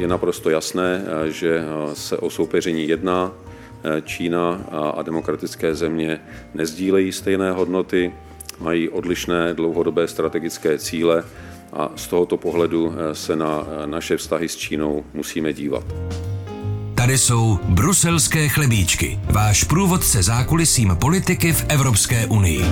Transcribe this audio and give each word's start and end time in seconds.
je 0.00 0.08
naprosto 0.08 0.50
jasné, 0.50 1.04
že 1.28 1.64
se 1.94 2.16
o 2.16 2.30
soupeření 2.30 2.88
jedná. 2.88 3.32
Čína 4.04 4.60
a 4.96 5.02
demokratické 5.02 5.74
země 5.74 6.20
nezdílejí 6.54 7.12
stejné 7.12 7.52
hodnoty, 7.52 8.12
mají 8.58 8.88
odlišné 8.88 9.54
dlouhodobé 9.54 10.08
strategické 10.08 10.78
cíle 10.78 11.24
a 11.72 11.90
z 11.96 12.06
tohoto 12.06 12.36
pohledu 12.36 12.94
se 13.12 13.36
na 13.36 13.66
naše 13.86 14.16
vztahy 14.16 14.48
s 14.48 14.56
Čínou 14.56 15.04
musíme 15.14 15.52
dívat. 15.52 15.84
Tady 16.94 17.18
jsou 17.18 17.58
bruselské 17.64 18.48
chlebíčky, 18.48 19.20
váš 19.32 19.64
průvodce 19.64 20.22
zákulisím 20.22 20.96
politiky 21.00 21.52
v 21.52 21.64
Evropské 21.68 22.26
unii. 22.26 22.64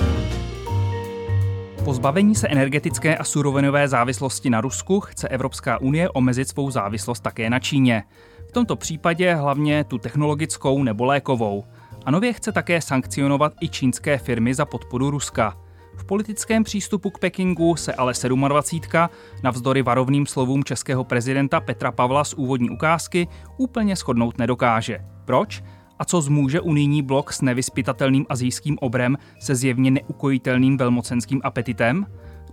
Po 1.89 1.93
zbavení 1.93 2.35
se 2.35 2.47
energetické 2.47 3.17
a 3.17 3.23
surovinové 3.23 3.87
závislosti 3.87 4.49
na 4.49 4.61
Rusku 4.61 4.99
chce 4.99 5.27
Evropská 5.27 5.81
unie 5.81 6.09
omezit 6.09 6.49
svou 6.49 6.71
závislost 6.71 7.19
také 7.19 7.49
na 7.49 7.59
Číně. 7.59 8.03
V 8.49 8.51
tomto 8.51 8.75
případě 8.75 9.35
hlavně 9.35 9.83
tu 9.83 9.97
technologickou 9.97 10.83
nebo 10.83 11.05
lékovou. 11.05 11.63
A 12.05 12.11
nově 12.11 12.33
chce 12.33 12.51
také 12.51 12.81
sankcionovat 12.81 13.53
i 13.61 13.69
čínské 13.69 14.17
firmy 14.17 14.53
za 14.53 14.65
podporu 14.65 15.09
Ruska. 15.09 15.57
V 15.97 16.05
politickém 16.05 16.63
přístupu 16.63 17.09
k 17.09 17.19
Pekingu 17.19 17.75
se 17.75 17.93
ale 17.93 18.13
27. 18.47 19.09
navzdory 19.43 19.81
varovným 19.81 20.25
slovům 20.25 20.63
českého 20.63 21.03
prezidenta 21.03 21.59
Petra 21.59 21.91
Pavla 21.91 22.23
z 22.23 22.33
úvodní 22.33 22.69
ukázky 22.69 23.27
úplně 23.57 23.95
shodnout 23.95 24.37
nedokáže. 24.37 24.99
Proč? 25.25 25.63
A 25.99 26.05
co 26.05 26.21
zmůže 26.21 26.61
unijní 26.61 27.01
blok 27.01 27.33
s 27.33 27.41
nevyspytatelným 27.41 28.25
azijským 28.29 28.77
obrem 28.81 29.17
se 29.39 29.55
zjevně 29.55 29.91
neukojitelným 29.91 30.77
velmocenským 30.77 31.41
apetitem? 31.43 32.05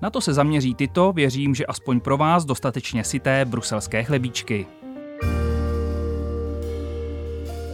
Na 0.02 0.10
to 0.10 0.20
se 0.20 0.34
zaměří 0.34 0.74
tyto, 0.74 1.12
věřím, 1.12 1.55
že 1.55 1.66
aspoň 1.66 2.00
pro 2.00 2.16
vás 2.16 2.45
dostatečně 2.45 3.05
sité 3.05 3.45
bruselské 3.45 4.05
chlebíčky. 4.05 4.66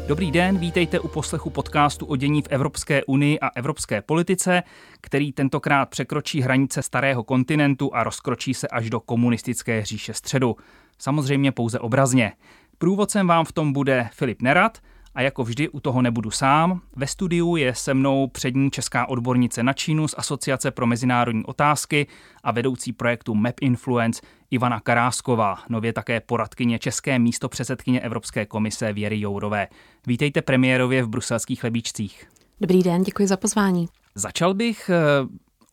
Dobrý 0.09 0.31
den, 0.31 0.59
vítejte 0.59 1.01
u 1.01 1.09
poslechu 1.09 1.51
podcastu 1.51 2.07
o 2.07 2.17
dění 2.17 2.43
v 2.43 2.49
Evropské 2.51 3.05
unii 3.05 3.41
a 3.41 3.49
evropské 3.49 4.03
politice, 4.03 4.63
který 5.01 5.33
tentokrát 5.33 5.89
překročí 5.89 6.41
hranice 6.41 6.83
starého 6.83 7.25
kontinentu 7.25 7.95
a 7.95 8.05
rozkročí 8.05 8.55
se 8.55 8.69
až 8.69 8.91
do 8.91 9.01
komunistické 9.01 9.85
říše 9.85 10.15
středu. 10.15 10.57
Samozřejmě 10.99 11.53
pouze 11.53 11.79
obrazně. 11.79 12.33
Průvodcem 12.79 13.27
vám 13.27 13.45
v 13.45 13.53
tom 13.53 13.73
bude 13.73 14.09
Filip 14.13 14.43
Nerat– 14.43 14.79
a 15.15 15.23
jako 15.23 15.45
vždy 15.45 15.69
u 15.69 15.81
toho 15.81 16.03
nebudu 16.03 16.31
sám. 16.31 16.81
Ve 16.97 17.07
studiu 17.07 17.57
je 17.57 17.75
se 17.75 17.95
mnou 17.95 18.27
přední 18.27 18.71
česká 18.71 19.09
odbornice 19.09 19.63
na 19.63 19.73
Čínu 19.73 20.09
z 20.09 20.15
Asociace 20.19 20.71
pro 20.71 20.87
mezinárodní 20.87 21.45
otázky 21.45 22.07
a 22.43 22.53
vedoucí 22.53 22.93
projektu 22.93 23.35
Map 23.35 23.55
Influence 23.61 24.23
Ivana 24.51 24.81
Karásková, 24.81 25.59
nově 25.69 25.93
také 25.93 26.21
poradkyně 26.21 26.79
české 26.79 27.19
místo 27.19 27.49
předsedkyně 27.49 28.01
Evropské 28.01 28.47
komise 28.47 28.93
Věry 28.93 29.21
Jourové. 29.21 29.69
Vítejte 30.07 30.43
premiérově 30.43 31.03
v 31.03 31.09
bruselských 31.09 31.61
chlebíčcích. 31.61 32.29
Dobrý 32.61 32.83
den, 32.83 33.03
děkuji 33.03 33.29
za 33.29 33.37
pozvání. 33.37 33.89
Začal 34.15 34.55
bych 34.55 34.91
eh, 34.91 34.97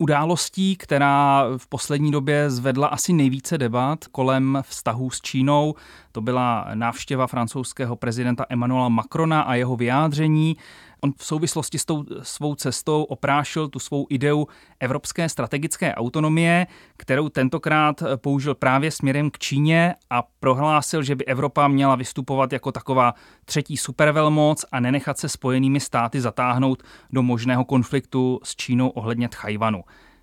událostí, 0.00 0.76
která 0.76 1.44
v 1.56 1.66
poslední 1.66 2.10
době 2.10 2.50
zvedla 2.50 2.86
asi 2.86 3.12
nejvíce 3.12 3.58
debat 3.58 4.04
kolem 4.06 4.58
vztahů 4.62 5.10
s 5.10 5.20
Čínou. 5.20 5.74
To 6.12 6.20
byla 6.20 6.66
návštěva 6.74 7.26
francouzského 7.26 7.96
prezidenta 7.96 8.46
Emmanuela 8.48 8.88
Macrona 8.88 9.40
a 9.42 9.54
jeho 9.54 9.76
vyjádření. 9.76 10.56
On 11.00 11.12
v 11.16 11.24
souvislosti 11.24 11.78
s 11.78 11.84
tou 11.84 12.04
svou 12.22 12.54
cestou 12.54 13.02
oprášil 13.02 13.68
tu 13.68 13.78
svou 13.78 14.06
ideu 14.10 14.46
evropské 14.80 15.28
strategické 15.28 15.94
autonomie, 15.94 16.66
kterou 16.96 17.28
tentokrát 17.28 18.02
použil 18.16 18.54
právě 18.54 18.90
směrem 18.90 19.30
k 19.30 19.38
Číně 19.38 19.94
a 20.10 20.22
prohlásil, 20.40 21.02
že 21.02 21.16
by 21.16 21.24
Evropa 21.24 21.68
měla 21.68 21.96
vystupovat 21.96 22.52
jako 22.52 22.72
taková 22.72 23.14
třetí 23.44 23.76
supervelmoc 23.76 24.64
a 24.72 24.80
nenechat 24.80 25.18
se 25.18 25.28
spojenými 25.28 25.80
státy 25.80 26.20
zatáhnout 26.20 26.82
do 27.12 27.22
možného 27.22 27.64
konfliktu 27.64 28.40
s 28.42 28.56
Čínou 28.56 28.88
ohledně 28.88 29.28
Tchajvanu. 29.28 29.82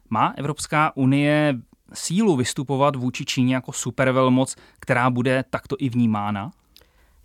Má 0.10 0.34
Evropská 0.38 0.92
unie 0.96 1.56
sílu 1.94 2.36
vystupovat 2.36 2.96
vůči 2.96 3.26
Číně 3.26 3.56
jako 3.56 3.72
supervelmoc, 3.72 4.56
která 4.80 5.10
bude 5.10 5.44
takto 5.50 5.76
i 5.80 5.90
vnímána? 5.90 6.52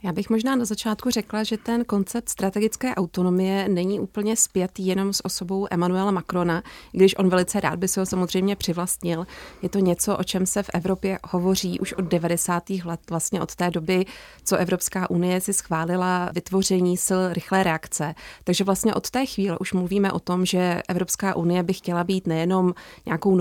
Já 0.05 0.13
bych 0.13 0.31
možná 0.31 0.57
na 0.57 0.65
začátku 0.65 1.11
řekla, 1.11 1.43
že 1.43 1.57
ten 1.57 1.85
koncept 1.85 2.29
strategické 2.29 2.95
autonomie 2.95 3.69
není 3.69 4.01
úplně 4.01 4.37
zpět 4.37 4.71
jenom 4.79 5.13
s 5.13 5.25
osobou 5.25 5.67
Emmanuela 5.71 6.11
Macrona, 6.11 6.63
když 6.93 7.19
on 7.19 7.29
velice 7.29 7.61
rád 7.61 7.79
by 7.79 7.89
se 7.89 8.01
ho 8.01 8.07
samozřejmě 8.07 8.57
přivlastnil. 8.57 9.27
Je 9.63 9.69
to 9.69 9.79
něco, 9.79 10.17
o 10.17 10.25
čem 10.25 10.47
se 10.47 10.63
v 10.63 10.71
Evropě 10.75 11.19
hovoří 11.25 11.81
už 11.81 11.93
od 11.93 12.05
90. 12.05 12.71
let, 12.71 13.01
vlastně 13.11 13.41
od 13.41 13.55
té 13.55 13.71
doby, 13.71 14.05
co 14.45 14.57
Evropská 14.57 15.11
unie 15.11 15.41
si 15.41 15.53
schválila 15.53 16.31
vytvoření 16.34 16.97
sil 17.07 17.21
rychlé 17.33 17.63
reakce. 17.63 18.15
Takže 18.45 18.65
vlastně 18.65 18.95
od 18.95 19.11
té 19.11 19.27
chvíle 19.27 19.59
už 19.59 19.73
mluvíme 19.73 20.13
o 20.13 20.19
tom, 20.19 20.47
že 20.47 20.83
Evropská 20.89 21.37
unie 21.37 21.63
by 21.63 21.73
chtěla 21.73 22.05
být 22.05 22.27
nejenom 22.27 22.75
nějakou 23.07 23.37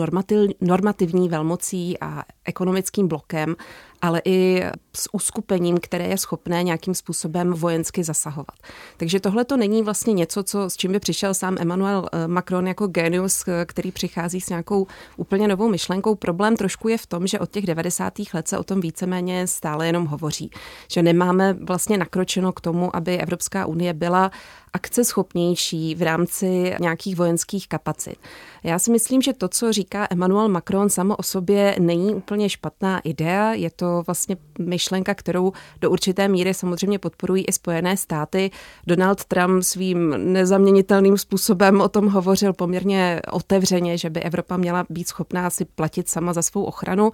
normativní 0.61 1.29
velmocí 1.29 1.99
a 1.99 2.23
ekonomickým 2.45 3.07
blokem, 3.07 3.55
ale 4.01 4.21
i 4.25 4.63
s 4.95 5.09
uskupením, 5.13 5.77
které 5.77 6.07
je 6.07 6.17
schopné 6.17 6.63
nějakým 6.63 6.95
způsobem 6.95 7.53
vojensky 7.53 8.03
zasahovat. 8.03 8.55
Takže 8.97 9.19
tohle 9.19 9.45
to 9.45 9.57
není 9.57 9.83
vlastně 9.83 10.13
něco, 10.13 10.43
co, 10.43 10.69
s 10.69 10.77
čím 10.77 10.91
by 10.91 10.99
přišel 10.99 11.33
sám 11.33 11.57
Emmanuel 11.59 12.09
eh, 12.11 12.27
Macron 12.27 12.67
jako 12.67 12.87
genius, 12.87 13.43
eh, 13.47 13.65
který 13.65 13.91
přichází 13.91 14.41
s 14.41 14.49
nějakou 14.49 14.87
úplně 15.17 15.47
novou 15.47 15.69
myšlenkou. 15.69 16.15
Problém 16.15 16.57
trošku 16.57 16.87
je 16.87 16.97
v 16.97 17.05
tom, 17.05 17.27
že 17.27 17.39
od 17.39 17.51
těch 17.51 17.65
90. 17.65 18.13
let 18.33 18.47
se 18.47 18.57
o 18.57 18.63
tom 18.63 18.81
víceméně 18.81 19.47
stále 19.47 19.87
jenom 19.87 20.05
hovoří. 20.05 20.51
Že 20.91 21.03
nemáme 21.03 21.53
vlastně 21.53 21.97
nakročeno 21.97 22.51
k 22.51 22.61
tomu, 22.61 22.95
aby 22.95 23.17
Evropská 23.17 23.65
unie 23.65 23.93
byla 23.93 24.31
akceschopnější 24.73 25.95
v 25.95 26.01
rámci 26.01 26.75
nějakých 26.79 27.15
vojenských 27.15 27.67
kapacit. 27.67 28.15
Já 28.63 28.79
si 28.79 28.91
myslím, 28.91 29.21
že 29.21 29.33
to, 29.33 29.47
co 29.47 29.73
říká 29.73 30.07
Emmanuel 30.09 30.49
Macron 30.49 30.89
samo 30.89 31.15
o 31.15 31.23
sobě, 31.23 31.75
není 31.79 32.15
úplně 32.15 32.49
špatná 32.49 32.99
idea. 32.99 33.53
Je 33.53 33.69
to 33.71 34.03
vlastně 34.07 34.37
myšlenka, 34.59 35.13
kterou 35.13 35.51
do 35.81 35.91
určité 35.91 36.27
míry 36.27 36.53
samozřejmě 36.53 36.99
podporují 36.99 37.45
i 37.45 37.51
Spojené 37.51 37.97
státy. 37.97 38.51
Donald 38.87 39.25
Trump 39.25 39.63
svým 39.63 40.33
nezaměnitelným 40.33 41.17
způsobem 41.17 41.81
o 41.81 41.89
tom 41.89 42.07
hovořil 42.07 42.53
poměrně 42.53 43.21
otevřeně, 43.31 43.97
že 43.97 44.09
by 44.09 44.19
Evropa 44.19 44.57
měla 44.57 44.85
být 44.89 45.07
schopná 45.07 45.49
si 45.49 45.65
platit 45.65 46.09
sama 46.09 46.33
za 46.33 46.41
svou 46.41 46.63
ochranu 46.63 47.11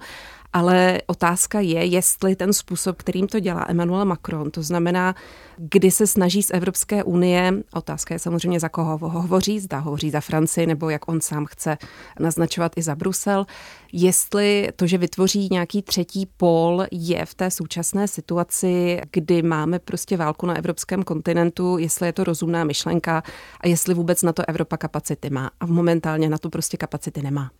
ale 0.52 1.00
otázka 1.06 1.60
je, 1.60 1.84
jestli 1.84 2.36
ten 2.36 2.52
způsob, 2.52 2.96
kterým 2.96 3.26
to 3.26 3.40
dělá 3.40 3.66
Emmanuel 3.68 4.04
Macron, 4.04 4.50
to 4.50 4.62
znamená, 4.62 5.14
kdy 5.56 5.90
se 5.90 6.06
snaží 6.06 6.42
z 6.42 6.50
Evropské 6.50 7.04
unie, 7.04 7.54
otázka 7.72 8.14
je 8.14 8.18
samozřejmě, 8.18 8.60
za 8.60 8.68
koho 8.68 8.98
hovoří, 8.98 9.60
zda 9.60 9.78
hovoří 9.78 10.10
za 10.10 10.20
Francii, 10.20 10.66
nebo 10.66 10.90
jak 10.90 11.08
on 11.08 11.20
sám 11.20 11.46
chce 11.46 11.78
naznačovat 12.20 12.72
i 12.76 12.82
za 12.82 12.94
Brusel, 12.94 13.46
jestli 13.92 14.68
to, 14.76 14.86
že 14.86 14.98
vytvoří 14.98 15.48
nějaký 15.52 15.82
třetí 15.82 16.26
pól, 16.36 16.86
je 16.90 17.26
v 17.26 17.34
té 17.34 17.50
současné 17.50 18.08
situaci, 18.08 19.00
kdy 19.12 19.42
máme 19.42 19.78
prostě 19.78 20.16
válku 20.16 20.46
na 20.46 20.56
evropském 20.56 21.02
kontinentu, 21.02 21.78
jestli 21.78 22.06
je 22.06 22.12
to 22.12 22.24
rozumná 22.24 22.64
myšlenka 22.64 23.22
a 23.60 23.68
jestli 23.68 23.94
vůbec 23.94 24.22
na 24.22 24.32
to 24.32 24.48
Evropa 24.48 24.76
kapacity 24.76 25.30
má. 25.30 25.50
A 25.60 25.66
momentálně 25.66 26.28
na 26.28 26.38
to 26.38 26.50
prostě 26.50 26.76
kapacity 26.76 27.22
nemá 27.22 27.50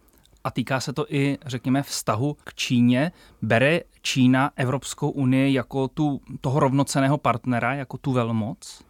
a 0.44 0.50
týká 0.50 0.80
se 0.80 0.92
to 0.92 1.06
i, 1.08 1.38
řekněme, 1.46 1.82
vztahu 1.82 2.36
k 2.44 2.54
Číně. 2.54 3.12
Bere 3.42 3.80
Čína 4.02 4.50
Evropskou 4.56 5.10
unii 5.10 5.54
jako 5.54 5.88
tu, 5.88 6.20
toho 6.40 6.60
rovnoceného 6.60 7.18
partnera, 7.18 7.74
jako 7.74 7.98
tu 7.98 8.12
velmoc? 8.12 8.87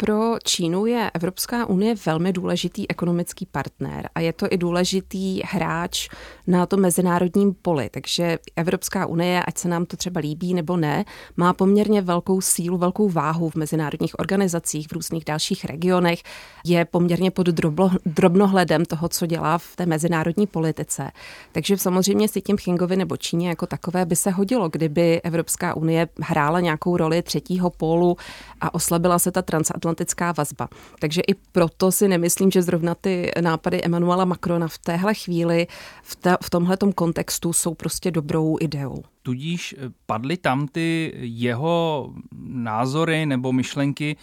Pro 0.00 0.38
Čínu 0.44 0.86
je 0.86 1.10
Evropská 1.14 1.66
unie 1.66 1.94
velmi 2.06 2.32
důležitý 2.32 2.90
ekonomický 2.90 3.46
partner 3.46 4.08
a 4.14 4.20
je 4.20 4.32
to 4.32 4.46
i 4.50 4.58
důležitý 4.58 5.40
hráč 5.44 6.08
na 6.46 6.66
tom 6.66 6.80
mezinárodním 6.80 7.54
poli. 7.62 7.90
Takže 7.90 8.38
Evropská 8.56 9.06
unie, 9.06 9.42
ať 9.42 9.58
se 9.58 9.68
nám 9.68 9.86
to 9.86 9.96
třeba 9.96 10.20
líbí 10.20 10.54
nebo 10.54 10.76
ne, 10.76 11.04
má 11.36 11.52
poměrně 11.52 12.02
velkou 12.02 12.40
sílu, 12.40 12.78
velkou 12.78 13.08
váhu 13.08 13.50
v 13.50 13.54
mezinárodních 13.54 14.18
organizacích, 14.18 14.88
v 14.88 14.92
různých 14.92 15.24
dalších 15.24 15.64
regionech, 15.64 16.22
je 16.64 16.84
poměrně 16.84 17.30
pod 17.30 17.46
droblo, 17.46 17.90
drobnohledem 18.06 18.84
toho, 18.84 19.08
co 19.08 19.26
dělá 19.26 19.58
v 19.58 19.76
té 19.76 19.86
mezinárodní 19.86 20.46
politice. 20.46 21.10
Takže 21.52 21.78
samozřejmě 21.78 22.28
si 22.28 22.40
tím 22.40 22.56
Chingovi 22.56 22.96
nebo 22.96 23.16
Číně 23.16 23.48
jako 23.48 23.66
takové 23.66 24.06
by 24.06 24.16
se 24.16 24.30
hodilo, 24.30 24.68
kdyby 24.68 25.20
Evropská 25.22 25.74
unie 25.76 26.08
hrála 26.20 26.60
nějakou 26.60 26.96
roli 26.96 27.22
třetího 27.22 27.70
pólu 27.70 28.16
a 28.60 28.74
oslabila 28.74 29.18
se 29.18 29.30
ta 29.30 29.42
transatlantická 29.42 29.87
transatlantická 29.94 30.32
vazba. 30.32 30.68
Takže 30.98 31.20
i 31.20 31.34
proto 31.34 31.92
si 31.92 32.08
nemyslím, 32.08 32.50
že 32.50 32.62
zrovna 32.62 32.94
ty 32.94 33.30
nápady 33.40 33.82
Emanuela 33.82 34.24
Macrona 34.24 34.68
v 34.68 34.78
téhle 34.78 35.14
chvíli, 35.14 35.66
v, 36.02 36.16
ta, 36.16 36.38
v 36.42 36.50
tomhletom 36.50 36.92
kontextu 36.92 37.52
jsou 37.52 37.74
prostě 37.74 38.10
dobrou 38.10 38.56
ideou. 38.60 39.02
Tudíž 39.22 39.74
eh, 39.78 39.90
padly 40.06 40.36
tam 40.36 40.68
ty 40.68 41.12
jeho 41.16 42.12
názory 42.48 43.26
nebo 43.26 43.52
myšlenky, 43.52 44.16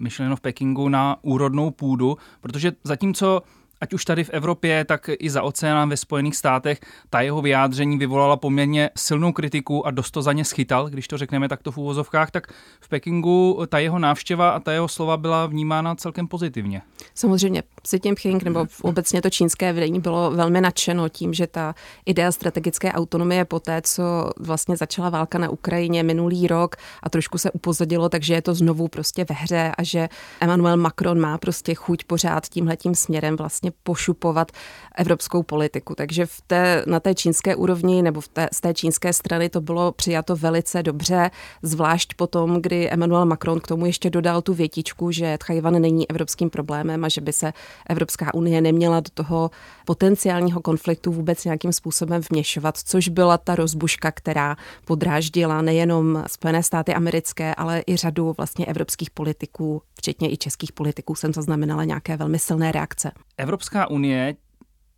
myšleno 0.00 0.36
v 0.36 0.40
Pekingu 0.40 0.88
na 0.88 1.16
úrodnou 1.22 1.70
půdu, 1.70 2.16
protože 2.40 2.72
zatímco 2.84 3.42
ať 3.84 3.92
už 3.92 4.04
tady 4.04 4.24
v 4.24 4.30
Evropě, 4.30 4.84
tak 4.84 5.10
i 5.18 5.30
za 5.30 5.42
oceánem 5.42 5.88
ve 5.88 5.96
Spojených 5.96 6.36
státech, 6.36 6.80
ta 7.10 7.20
jeho 7.20 7.42
vyjádření 7.42 7.98
vyvolala 7.98 8.36
poměrně 8.36 8.90
silnou 8.96 9.32
kritiku 9.32 9.86
a 9.86 9.90
dost 9.90 10.10
to 10.10 10.22
za 10.22 10.32
ně 10.32 10.44
schytal, 10.44 10.88
když 10.88 11.08
to 11.08 11.18
řekneme 11.18 11.48
takto 11.48 11.72
v 11.72 11.78
úvozovkách, 11.78 12.30
tak 12.30 12.52
v 12.80 12.88
Pekingu 12.88 13.60
ta 13.68 13.78
jeho 13.78 13.98
návštěva 13.98 14.50
a 14.50 14.60
ta 14.60 14.72
jeho 14.72 14.88
slova 14.88 15.16
byla 15.16 15.46
vnímána 15.46 15.94
celkem 15.94 16.28
pozitivně. 16.28 16.82
Samozřejmě 17.14 17.62
Xi 17.82 18.00
Jinping 18.04 18.42
nebo 18.42 18.66
obecně 18.82 19.22
to 19.22 19.30
čínské 19.30 19.72
vedení 19.72 20.00
bylo 20.00 20.30
velmi 20.30 20.60
nadšeno 20.60 21.08
tím, 21.08 21.34
že 21.34 21.46
ta 21.46 21.74
idea 22.06 22.32
strategické 22.32 22.92
autonomie 22.92 23.44
po 23.44 23.60
té, 23.60 23.82
co 23.82 24.30
vlastně 24.40 24.76
začala 24.76 25.10
válka 25.10 25.38
na 25.38 25.50
Ukrajině 25.50 26.02
minulý 26.02 26.46
rok 26.46 26.76
a 27.02 27.10
trošku 27.10 27.38
se 27.38 27.50
upozadilo, 27.50 28.08
takže 28.08 28.34
je 28.34 28.42
to 28.42 28.54
znovu 28.54 28.88
prostě 28.88 29.24
ve 29.28 29.34
hře 29.34 29.72
a 29.78 29.82
že 29.82 30.08
Emmanuel 30.40 30.76
Macron 30.76 31.20
má 31.20 31.38
prostě 31.38 31.74
chuť 31.74 32.04
pořád 32.04 32.48
tímhletím 32.48 32.94
směrem 32.94 33.36
vlastně 33.36 33.72
pošupovat 33.82 34.52
evropskou 34.96 35.42
politiku. 35.42 35.94
Takže 35.94 36.26
v 36.26 36.40
té, 36.46 36.84
na 36.86 37.00
té 37.00 37.14
čínské 37.14 37.56
úrovni 37.56 38.02
nebo 38.02 38.20
v 38.20 38.28
té, 38.28 38.48
z 38.52 38.60
té 38.60 38.74
čínské 38.74 39.12
strany 39.12 39.48
to 39.48 39.60
bylo 39.60 39.92
přijato 39.92 40.36
velice 40.36 40.82
dobře, 40.82 41.30
zvlášť 41.62 42.14
potom, 42.14 42.62
kdy 42.62 42.90
Emmanuel 42.90 43.26
Macron 43.26 43.60
k 43.60 43.66
tomu 43.66 43.86
ještě 43.86 44.10
dodal 44.10 44.42
tu 44.42 44.54
větičku, 44.54 45.10
že 45.10 45.38
Tchajvan 45.38 45.82
není 45.82 46.10
evropským 46.10 46.50
problémem 46.50 47.04
a 47.04 47.08
že 47.08 47.20
by 47.20 47.32
se 47.32 47.52
Evropská 47.88 48.34
unie 48.34 48.60
neměla 48.60 49.00
do 49.00 49.10
toho 49.14 49.50
potenciálního 49.84 50.60
konfliktu 50.60 51.12
vůbec 51.12 51.44
nějakým 51.44 51.72
způsobem 51.72 52.22
vměšovat, 52.30 52.78
což 52.78 53.08
byla 53.08 53.38
ta 53.38 53.54
rozbuška, 53.54 54.10
která 54.10 54.56
podráždila 54.84 55.62
nejenom 55.62 56.24
Spojené 56.26 56.62
státy 56.62 56.94
americké, 56.94 57.54
ale 57.54 57.82
i 57.86 57.96
řadu 57.96 58.34
vlastně 58.36 58.66
evropských 58.66 59.10
politiků, 59.10 59.82
včetně 59.94 60.32
i 60.32 60.36
českých 60.36 60.72
politiků, 60.72 61.14
jsem 61.14 61.32
zaznamenala 61.32 61.84
nějaké 61.84 62.16
velmi 62.16 62.38
silné 62.38 62.72
reakce. 62.72 63.12
Evropská 63.36 63.90
unie 63.90 64.36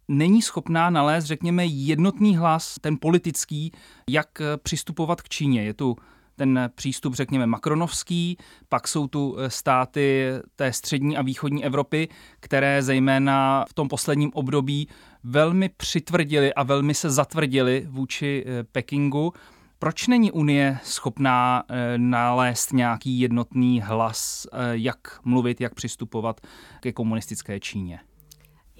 není 0.08 0.42
schopná 0.42 0.90
nalézt, 0.90 1.26
řekněme, 1.26 1.66
jednotný 1.66 2.36
hlas, 2.36 2.78
ten 2.80 2.96
politický, 3.00 3.72
jak 4.10 4.28
přistupovat 4.62 5.22
k 5.22 5.28
Číně. 5.28 5.64
Je 5.64 5.74
tu 5.74 5.96
ten 6.36 6.70
přístup, 6.74 7.14
řekněme, 7.14 7.46
makronovský, 7.46 8.36
pak 8.68 8.88
jsou 8.88 9.08
tu 9.08 9.36
státy 9.48 10.30
té 10.56 10.72
střední 10.72 11.16
a 11.16 11.22
východní 11.22 11.64
Evropy, 11.64 12.08
které 12.40 12.82
zejména 12.82 13.64
v 13.68 13.74
tom 13.74 13.88
posledním 13.88 14.30
období 14.34 14.88
velmi 15.24 15.68
přitvrdili 15.68 16.54
a 16.54 16.62
velmi 16.62 16.94
se 16.94 17.10
zatvrdili 17.10 17.86
vůči 17.88 18.44
eh, 18.46 18.64
Pekingu. 18.64 19.32
Proč 19.78 20.06
není 20.06 20.32
Unie 20.32 20.78
schopná 20.84 21.64
eh, 21.68 21.98
nalézt 21.98 22.72
nějaký 22.72 23.20
jednotný 23.20 23.80
hlas, 23.80 24.46
eh, 24.52 24.56
jak 24.72 24.98
mluvit, 25.24 25.60
jak 25.60 25.74
přistupovat 25.74 26.40
ke 26.80 26.92
komunistické 26.92 27.60
Číně? 27.60 28.00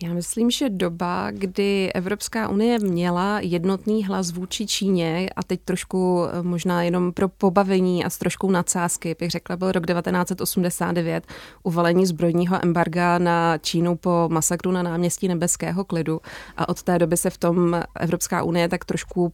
Já 0.02 0.14
myslím, 0.14 0.50
že 0.50 0.68
doba, 0.70 1.30
kdy 1.30 1.92
Evropská 1.92 2.48
unie 2.48 2.78
měla 2.78 3.40
jednotný 3.40 4.04
hlas 4.04 4.30
vůči 4.30 4.66
Číně 4.66 5.30
a 5.36 5.42
teď 5.42 5.60
trošku 5.64 6.24
eh, 6.24 6.42
možná 6.42 6.82
jenom 6.82 7.12
pro 7.12 7.28
pobavení 7.28 8.04
a 8.04 8.10
s 8.10 8.18
troškou 8.18 8.50
nadsázky, 8.50 9.16
bych 9.20 9.30
řekla, 9.30 9.56
byl 9.56 9.72
rok 9.72 9.86
1989, 9.86 11.26
uvalení 11.62 12.06
zbrojního 12.06 12.58
embarga 12.62 13.18
na 13.18 13.58
Čínu 13.58 13.96
po 13.96 14.28
masakru 14.32 14.70
na 14.70 14.82
náměstí 14.82 15.28
Nebeského 15.28 15.84
klidu 15.84 16.20
a 16.56 16.68
od 16.68 16.82
té 16.82 16.98
doby 16.98 17.16
se 17.16 17.30
v 17.30 17.38
tom 17.38 17.82
Evropská 18.00 18.42
unie 18.42 18.68
tak 18.68 18.84
trošku 18.84 19.32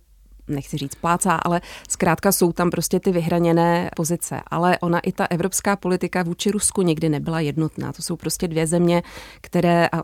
nechci 0.48 0.76
říct 0.76 0.94
plácá, 0.94 1.34
ale 1.36 1.60
zkrátka 1.88 2.32
jsou 2.32 2.52
tam 2.52 2.70
prostě 2.70 3.00
ty 3.00 3.12
vyhraněné 3.12 3.90
pozice. 3.96 4.40
Ale 4.46 4.78
ona 4.78 5.00
i 5.00 5.12
ta 5.12 5.26
evropská 5.30 5.76
politika 5.76 6.22
vůči 6.22 6.50
Rusku 6.50 6.82
nikdy 6.82 7.08
nebyla 7.08 7.40
jednotná. 7.40 7.92
To 7.92 8.02
jsou 8.02 8.16
prostě 8.16 8.48
dvě 8.48 8.66
země, 8.66 9.02
které, 9.40 9.88
a 9.92 10.02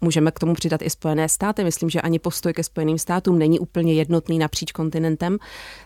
Můžeme 0.00 0.30
k 0.30 0.38
tomu 0.38 0.54
přidat 0.54 0.82
i 0.82 0.90
Spojené 0.90 1.28
státy. 1.28 1.64
Myslím, 1.64 1.90
že 1.90 2.00
ani 2.00 2.18
postoj 2.18 2.52
ke 2.52 2.62
Spojeným 2.62 2.98
státům 2.98 3.38
není 3.38 3.58
úplně 3.58 3.94
jednotný 3.94 4.38
napříč 4.38 4.72
kontinentem, 4.72 5.38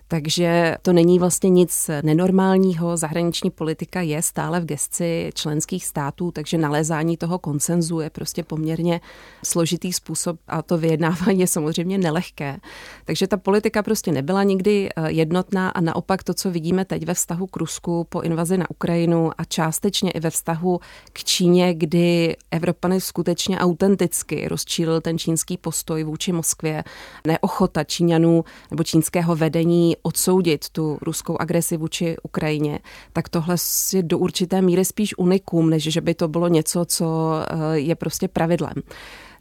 takže 0.08 0.76
to 0.82 0.92
není 0.92 1.18
vlastně 1.18 1.50
nic 1.50 1.90
nenormálního. 2.02 2.96
Zahraniční 2.96 3.50
politika 3.50 4.00
je 4.00 4.22
stále 4.22 4.60
v 4.60 4.64
gesci 4.64 5.30
členských 5.34 5.86
států, 5.86 6.30
takže 6.30 6.58
nalézání 6.58 7.16
toho 7.16 7.38
konsenzu 7.38 8.00
je 8.00 8.10
prostě 8.10 8.42
poměrně 8.42 9.00
složitý 9.44 9.92
způsob 9.92 10.36
a 10.48 10.62
to 10.62 10.78
vyjednávání 10.78 11.40
je 11.40 11.46
samozřejmě 11.46 11.98
nelehké. 11.98 12.56
Takže 13.04 13.26
ta 13.26 13.36
politika 13.36 13.82
prostě 13.82 14.12
nebyla 14.12 14.42
nikdy 14.42 14.88
eh, 14.96 15.10
jednotná 15.10 15.70
a 15.70 15.80
naopak 15.80 16.22
to, 16.22 16.34
co 16.34 16.50
vidíme 16.50 16.84
teď 16.84 17.06
ve 17.06 17.14
vztahu 17.14 17.46
k 17.46 17.56
Rusku 17.56 18.06
po 18.08 18.20
invazi 18.20 18.58
na 18.58 18.70
Ukrajinu 18.70 19.30
a 19.38 19.44
částečně 19.44 20.10
i 20.10 20.20
ve 20.20 20.30
vztahu 20.30 20.80
k 21.12 21.24
Číně, 21.24 21.74
kdy 21.74 22.36
Evropany 22.50 23.00
skutečně 23.00 23.58
autenticky 23.58 24.01
rozčílil 24.48 25.00
ten 25.00 25.18
čínský 25.18 25.56
postoj 25.56 26.04
vůči 26.04 26.32
Moskvě, 26.32 26.84
neochota 27.26 27.84
Číňanů 27.84 28.44
nebo 28.70 28.84
čínského 28.84 29.36
vedení 29.36 29.96
odsoudit 30.02 30.68
tu 30.68 30.98
ruskou 31.02 31.36
agresi 31.40 31.76
vůči 31.76 32.16
Ukrajině, 32.22 32.78
tak 33.12 33.28
tohle 33.28 33.56
je 33.94 34.02
do 34.02 34.18
určité 34.18 34.62
míry 34.62 34.84
spíš 34.84 35.18
unikum, 35.18 35.70
než 35.70 35.82
že 35.82 36.00
by 36.00 36.14
to 36.14 36.28
bylo 36.28 36.48
něco, 36.48 36.84
co 36.84 37.32
eh, 37.40 37.78
je 37.78 37.94
prostě 37.94 38.28
pravidlem. 38.28 38.74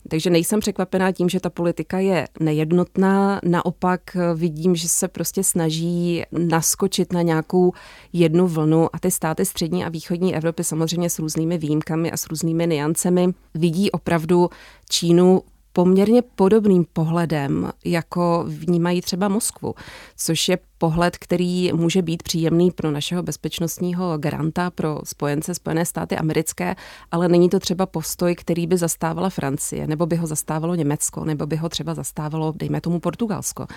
Takže 0.07 0.29
nejsem 0.29 0.59
překvapená 0.59 1.11
tím, 1.11 1.29
že 1.29 1.39
ta 1.39 1.49
politika 1.49 1.99
je 1.99 2.27
nejednotná, 2.39 3.41
naopak 3.43 4.15
eh, 4.15 4.33
vidím, 4.35 4.75
že 4.75 4.89
se 4.89 5.07
prostě 5.07 5.43
snaží 5.43 6.23
naskočit 6.31 7.13
na 7.13 7.21
nějakou 7.21 7.73
jednu 8.13 8.47
vlnu 8.47 8.95
a 8.95 8.99
ty 8.99 9.11
státy 9.11 9.45
střední 9.45 9.85
a 9.85 9.89
východní 9.89 10.35
Evropy 10.35 10.63
samozřejmě 10.63 11.09
s 11.09 11.19
různými 11.19 11.57
výjimkami 11.57 12.11
a 12.11 12.17
s 12.17 12.27
různými 12.27 12.67
niancemi 12.67 13.33
vidí 13.53 13.91
opravdu 13.91 14.49
Čínu 14.89 15.41
poměrně 15.73 16.21
podobným 16.21 16.85
pohledem, 16.93 17.69
jako 17.85 18.45
vnímají 18.47 19.01
třeba 19.01 19.27
Moskvu, 19.27 19.75
což 20.17 20.49
je 20.49 20.57
pohled, 20.77 21.17
který 21.17 21.73
může 21.73 22.01
být 22.01 22.23
příjemný 22.23 22.71
pro 22.71 22.91
našeho 22.91 23.23
bezpečnostního 23.23 24.17
garanta, 24.17 24.69
pro 24.69 24.99
spojence 25.03 25.55
Spojené 25.55 25.85
státy 25.85 26.17
americké, 26.17 26.75
ale 27.11 27.27
není 27.27 27.49
to 27.49 27.59
třeba 27.59 27.85
postoj, 27.85 28.35
který 28.35 28.67
by 28.67 28.77
zastávala 28.77 29.29
Francie, 29.29 29.87
nebo 29.87 30.05
by 30.05 30.15
ho 30.15 30.27
zastávalo 30.27 30.75
Německo, 30.75 31.25
nebo 31.25 31.45
by 31.45 31.55
ho 31.55 31.69
třeba 31.69 31.93
zastávalo, 31.93 32.53
dejme 32.55 32.81
tomu, 32.81 32.99
Portugalsko. 32.99 33.67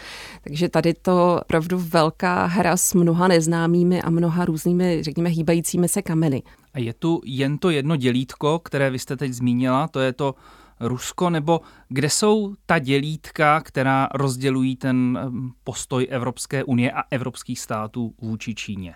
Takže 0.44 0.68
tady 0.68 0.94
to 0.94 1.40
opravdu 1.42 1.78
velká 1.78 2.46
hra 2.46 2.76
s 2.76 2.94
mnoha 2.94 3.28
neznámými 3.28 4.02
a 4.02 4.10
mnoha 4.10 4.44
různými, 4.44 5.02
řekněme, 5.02 5.28
hýbajícími 5.28 5.88
se 5.88 6.02
kameny. 6.02 6.42
A 6.74 6.78
je 6.78 6.92
tu 6.92 7.20
jen 7.24 7.58
to 7.58 7.70
jedno 7.70 7.96
dělítko, 7.96 8.58
které 8.58 8.90
vy 8.90 8.98
jste 8.98 9.16
teď 9.16 9.32
zmínila, 9.32 9.88
to 9.88 10.00
je 10.00 10.12
to 10.12 10.34
Rusko, 10.80 11.30
nebo 11.30 11.60
kde 11.88 12.10
jsou 12.10 12.54
ta 12.66 12.78
dělítka, 12.78 13.60
která 13.60 14.08
rozdělují 14.14 14.76
ten 14.76 15.18
postoj 15.64 16.06
Evropské 16.10 16.64
unie 16.64 16.92
a 16.92 17.02
evropských 17.10 17.60
států 17.60 18.14
vůči 18.22 18.54
Číně? 18.54 18.94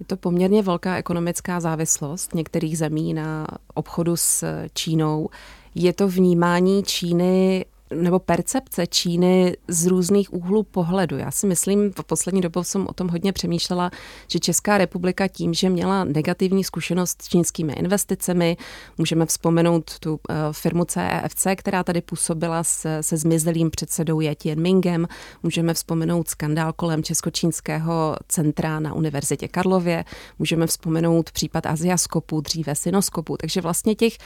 Je 0.00 0.06
to 0.06 0.16
poměrně 0.16 0.62
velká 0.62 0.96
ekonomická 0.96 1.60
závislost 1.60 2.34
některých 2.34 2.78
zemí 2.78 3.14
na 3.14 3.46
obchodu 3.74 4.16
s 4.16 4.44
Čínou. 4.74 5.28
Je 5.74 5.92
to 5.92 6.08
vnímání 6.08 6.82
Číny 6.82 7.64
nebo 7.94 8.18
percepce 8.18 8.86
Číny 8.86 9.56
z 9.68 9.86
různých 9.86 10.32
úhlů 10.34 10.62
pohledu. 10.62 11.16
Já 11.18 11.30
si 11.30 11.46
myslím, 11.46 11.92
v 11.92 12.04
poslední 12.04 12.40
dobou 12.40 12.64
jsem 12.64 12.86
o 12.86 12.92
tom 12.92 13.08
hodně 13.08 13.32
přemýšlela, 13.32 13.90
že 14.28 14.38
Česká 14.38 14.78
republika 14.78 15.28
tím, 15.28 15.54
že 15.54 15.70
měla 15.70 16.04
negativní 16.04 16.64
zkušenost 16.64 17.22
s 17.22 17.28
čínskými 17.28 17.72
investicemi, 17.72 18.56
můžeme 18.98 19.26
vzpomenout 19.26 19.98
tu 19.98 20.20
eh, 20.30 20.34
firmu 20.52 20.84
CEFC, 20.84 21.46
která 21.56 21.84
tady 21.84 22.00
působila 22.00 22.64
se, 22.64 23.02
se 23.02 23.16
zmizelým 23.16 23.70
předsedou 23.70 24.20
Jetien 24.20 24.60
Mingem, 24.60 25.08
můžeme 25.42 25.74
vzpomenout 25.74 26.28
skandál 26.28 26.72
kolem 26.72 27.02
Českočínského 27.02 28.16
centra 28.28 28.80
na 28.80 28.94
Univerzitě 28.94 29.48
Karlově, 29.48 30.04
můžeme 30.38 30.66
vzpomenout 30.66 31.30
případ 31.30 31.66
Aziaskopu, 31.66 32.40
dříve 32.40 32.74
Sinoskopu, 32.74 33.36
takže 33.36 33.60
vlastně 33.60 33.94
těch 33.94 34.18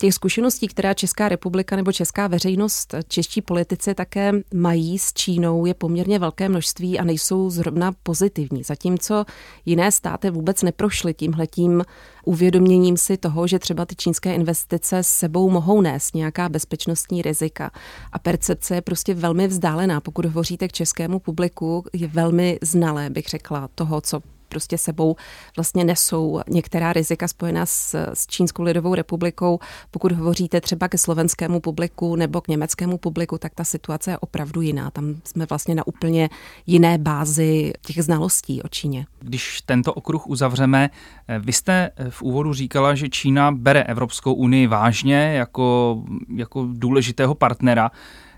těch 0.00 0.14
zkušeností, 0.14 0.68
která 0.68 0.94
Česká 0.94 1.28
republika 1.28 1.76
nebo 1.76 1.92
česká 1.92 2.26
veřejnost, 2.26 2.94
čeští 3.08 3.42
politici 3.42 3.94
také 3.94 4.32
mají 4.54 4.98
s 4.98 5.12
Čínou, 5.12 5.66
je 5.66 5.74
poměrně 5.74 6.18
velké 6.18 6.48
množství 6.48 6.98
a 6.98 7.04
nejsou 7.04 7.50
zrovna 7.50 7.92
pozitivní. 8.02 8.62
Zatímco 8.62 9.24
jiné 9.66 9.92
státy 9.92 10.30
vůbec 10.30 10.62
neprošly 10.62 11.14
tímhletím 11.14 11.84
uvědoměním 12.24 12.96
si 12.96 13.16
toho, 13.16 13.46
že 13.46 13.58
třeba 13.58 13.86
ty 13.86 13.94
čínské 13.96 14.34
investice 14.34 14.98
s 14.98 15.08
sebou 15.08 15.50
mohou 15.50 15.80
nést 15.80 16.14
nějaká 16.14 16.48
bezpečnostní 16.48 17.22
rizika. 17.22 17.70
A 18.12 18.18
percepce 18.18 18.74
je 18.74 18.82
prostě 18.82 19.14
velmi 19.14 19.48
vzdálená. 19.48 20.00
Pokud 20.00 20.24
hovoříte 20.24 20.68
k 20.68 20.72
českému 20.72 21.18
publiku, 21.18 21.84
je 21.92 22.08
velmi 22.08 22.58
znalé, 22.62 23.10
bych 23.10 23.26
řekla, 23.26 23.68
toho, 23.74 24.00
co 24.00 24.20
prostě 24.50 24.78
sebou 24.78 25.16
vlastně 25.56 25.84
nesou 25.84 26.40
některá 26.48 26.92
rizika 26.92 27.28
spojená 27.28 27.66
s, 27.66 27.94
s 28.14 28.26
Čínskou 28.26 28.62
lidovou 28.62 28.94
republikou. 28.94 29.58
Pokud 29.90 30.12
hovoříte 30.12 30.60
třeba 30.60 30.88
ke 30.88 30.98
slovenskému 30.98 31.60
publiku 31.60 32.16
nebo 32.16 32.40
k 32.40 32.48
německému 32.48 32.98
publiku, 32.98 33.38
tak 33.38 33.54
ta 33.54 33.64
situace 33.64 34.10
je 34.10 34.18
opravdu 34.18 34.60
jiná. 34.60 34.90
Tam 34.90 35.14
jsme 35.24 35.46
vlastně 35.46 35.74
na 35.74 35.86
úplně 35.86 36.28
jiné 36.66 36.98
bázi 36.98 37.72
těch 37.86 38.04
znalostí 38.04 38.62
o 38.62 38.68
Číně. 38.68 39.06
Když 39.20 39.60
tento 39.60 39.92
okruh 39.92 40.26
uzavřeme, 40.26 40.90
eh, 41.28 41.38
vy 41.38 41.52
jste 41.52 41.90
eh, 41.96 42.10
v 42.10 42.22
úvodu 42.22 42.52
říkala, 42.52 42.94
že 42.94 43.08
Čína 43.08 43.52
bere 43.52 43.82
Evropskou 43.82 44.34
unii 44.34 44.66
vážně 44.66 45.32
jako, 45.32 45.98
jako 46.36 46.68
důležitého 46.72 47.34
partnera. 47.34 47.90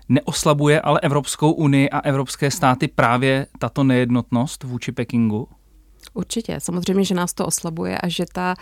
Neoslabuje 0.09 0.81
ale 0.81 0.99
Evropskou 0.99 1.51
unii 1.51 1.89
a 1.89 1.99
evropské 1.99 2.51
státy 2.51 2.87
právě 2.87 3.47
tato 3.59 3.83
nejednotnost 3.83 4.63
vůči 4.63 4.91
Pekingu? 4.91 5.47
Určitě. 6.13 6.59
Samozřejmě, 6.59 7.05
že 7.05 7.15
nás 7.15 7.33
to 7.33 7.45
oslabuje 7.45 7.97
a 7.97 8.07
že 8.07 8.25
ta 8.33 8.55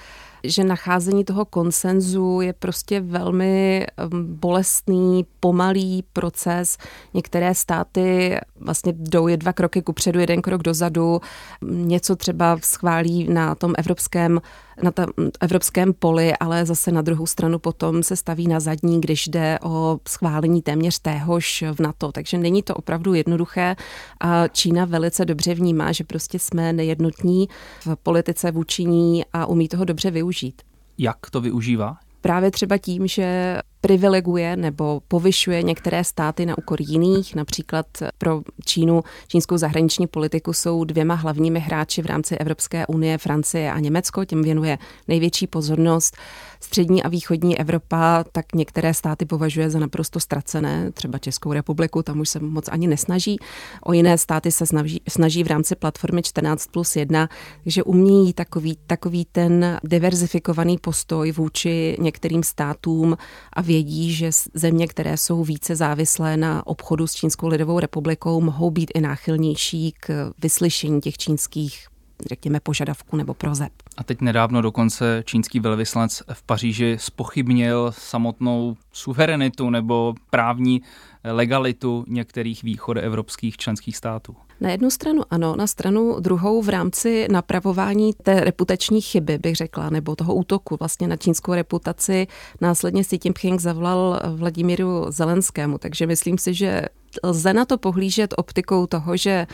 že 0.43 0.63
nacházení 0.63 1.23
toho 1.23 1.45
konsenzu 1.45 2.41
je 2.41 2.53
prostě 2.53 3.01
velmi 3.01 3.87
um, 4.11 4.35
bolestný, 4.35 5.25
pomalý 5.39 6.03
proces. 6.13 6.77
Některé 7.13 7.55
státy 7.55 8.37
vlastně 8.59 8.93
jdou 8.95 9.27
je 9.27 9.37
dva 9.37 9.53
kroky 9.53 9.81
kupředu, 9.81 10.19
jeden 10.19 10.41
krok 10.41 10.61
dozadu. 10.61 11.21
Něco 11.61 12.15
třeba 12.15 12.57
schválí 12.63 13.27
na 13.29 13.55
tom 13.55 13.73
evropském 13.77 14.41
na 14.83 14.91
tom 14.91 15.05
evropském 15.41 15.93
poli, 15.93 16.33
ale 16.39 16.65
zase 16.65 16.91
na 16.91 17.01
druhou 17.01 17.25
stranu 17.25 17.59
potom 17.59 18.03
se 18.03 18.15
staví 18.15 18.47
na 18.47 18.59
zadní, 18.59 19.01
když 19.01 19.27
jde 19.27 19.59
o 19.63 19.99
schválení 20.07 20.61
téměř 20.61 20.99
téhož 20.99 21.63
v 21.73 21.79
NATO. 21.79 22.11
Takže 22.11 22.37
není 22.37 22.63
to 22.63 22.75
opravdu 22.75 23.13
jednoduché 23.13 23.75
a 24.19 24.47
Čína 24.47 24.85
velice 24.85 25.25
dobře 25.25 25.53
vnímá, 25.53 25.91
že 25.91 26.03
prostě 26.03 26.39
jsme 26.39 26.73
nejednotní 26.73 27.49
v 27.85 27.95
politice 27.95 28.51
vůči 28.51 28.85
ní 28.85 29.25
a 29.33 29.45
umí 29.45 29.67
toho 29.67 29.85
dobře 29.85 30.11
využít 30.11 30.30
využít. 30.31 30.61
Jak 30.97 31.29
to 31.29 31.41
využívá? 31.41 31.97
Právě 32.21 32.51
třeba 32.51 32.77
tím, 32.77 33.07
že 33.07 33.57
privileguje 33.81 34.55
nebo 34.55 35.01
povyšuje 35.07 35.63
některé 35.63 36.03
státy 36.03 36.45
na 36.45 36.57
úkor 36.57 36.81
jiných. 36.81 37.35
Například 37.35 37.85
pro 38.17 38.41
Čínu, 38.65 39.03
čínskou 39.27 39.57
zahraniční 39.57 40.07
politiku 40.07 40.53
jsou 40.53 40.83
dvěma 40.83 41.15
hlavními 41.15 41.59
hráči 41.59 42.01
v 42.01 42.05
rámci 42.05 42.35
Evropské 42.35 42.87
unie 42.87 43.17
Francie 43.17 43.71
a 43.71 43.79
Německo. 43.79 44.25
Těm 44.25 44.43
věnuje 44.43 44.77
největší 45.07 45.47
pozornost. 45.47 46.17
Střední 46.59 47.03
a 47.03 47.09
východní 47.09 47.59
Evropa 47.59 48.23
tak 48.31 48.45
některé 48.55 48.93
státy 48.93 49.25
považuje 49.25 49.69
za 49.69 49.79
naprosto 49.79 50.19
ztracené, 50.19 50.91
třeba 50.91 51.17
Českou 51.17 51.53
republiku, 51.53 52.03
tam 52.03 52.19
už 52.19 52.29
se 52.29 52.39
moc 52.39 52.69
ani 52.71 52.87
nesnaží. 52.87 53.37
O 53.83 53.93
jiné 53.93 54.17
státy 54.17 54.51
se 54.51 54.65
snaží, 54.65 55.01
snaží 55.09 55.43
v 55.43 55.47
rámci 55.47 55.75
platformy 55.75 56.23
14 56.23 56.67
plus 56.67 56.95
1, 56.95 57.29
takže 57.63 57.83
umí 57.83 58.33
takový, 58.33 58.77
takový 58.87 59.25
ten 59.31 59.79
diverzifikovaný 59.83 60.77
postoj 60.77 61.31
vůči 61.31 61.97
některým 61.99 62.43
státům 62.43 63.17
a 63.53 63.61
vědí, 63.71 64.13
že 64.13 64.29
země, 64.53 64.87
které 64.87 65.17
jsou 65.17 65.43
více 65.43 65.75
závislé 65.75 66.37
na 66.37 66.67
obchodu 66.67 67.07
s 67.07 67.13
Čínskou 67.13 67.47
lidovou 67.47 67.79
republikou, 67.79 68.41
mohou 68.41 68.71
být 68.71 68.91
i 68.93 69.01
náchylnější 69.01 69.93
k 69.99 70.33
vyslyšení 70.43 71.01
těch 71.01 71.17
čínských 71.17 71.90
řekněme, 72.29 72.59
požadavků 72.59 73.17
nebo 73.17 73.33
prozeb. 73.33 73.71
A 73.97 74.03
teď 74.03 74.21
nedávno 74.21 74.61
dokonce 74.61 75.23
čínský 75.25 75.59
velvyslanec 75.59 76.23
v 76.33 76.43
Paříži 76.43 76.97
spochybnil 76.99 77.91
samotnou 77.97 78.77
suverenitu 78.91 79.69
nebo 79.69 80.13
právní 80.29 80.81
legalitu 81.23 82.05
některých 82.07 82.63
východoevropských 82.63 83.57
členských 83.57 83.97
států. 83.97 84.35
Na 84.61 84.69
jednu 84.69 84.89
stranu 84.89 85.21
ano, 85.29 85.55
na 85.55 85.67
stranu 85.67 86.19
druhou 86.19 86.61
v 86.61 86.69
rámci 86.69 87.27
napravování 87.31 88.13
té 88.13 88.39
reputační 88.39 89.01
chyby, 89.01 89.37
bych 89.37 89.55
řekla, 89.55 89.89
nebo 89.89 90.15
toho 90.15 90.35
útoku 90.35 90.77
vlastně 90.79 91.07
na 91.07 91.17
čínskou 91.17 91.53
reputaci, 91.53 92.27
následně 92.61 93.03
si 93.03 93.19
Jinping 93.23 93.61
zavolal 93.61 94.19
Vladimíru 94.35 95.05
Zelenskému. 95.09 95.77
Takže 95.77 96.07
myslím 96.07 96.37
si, 96.37 96.53
že 96.53 96.81
lze 97.23 97.53
na 97.53 97.65
to 97.65 97.77
pohlížet 97.77 98.33
optikou 98.37 98.87
toho, 98.87 99.17
že 99.17 99.47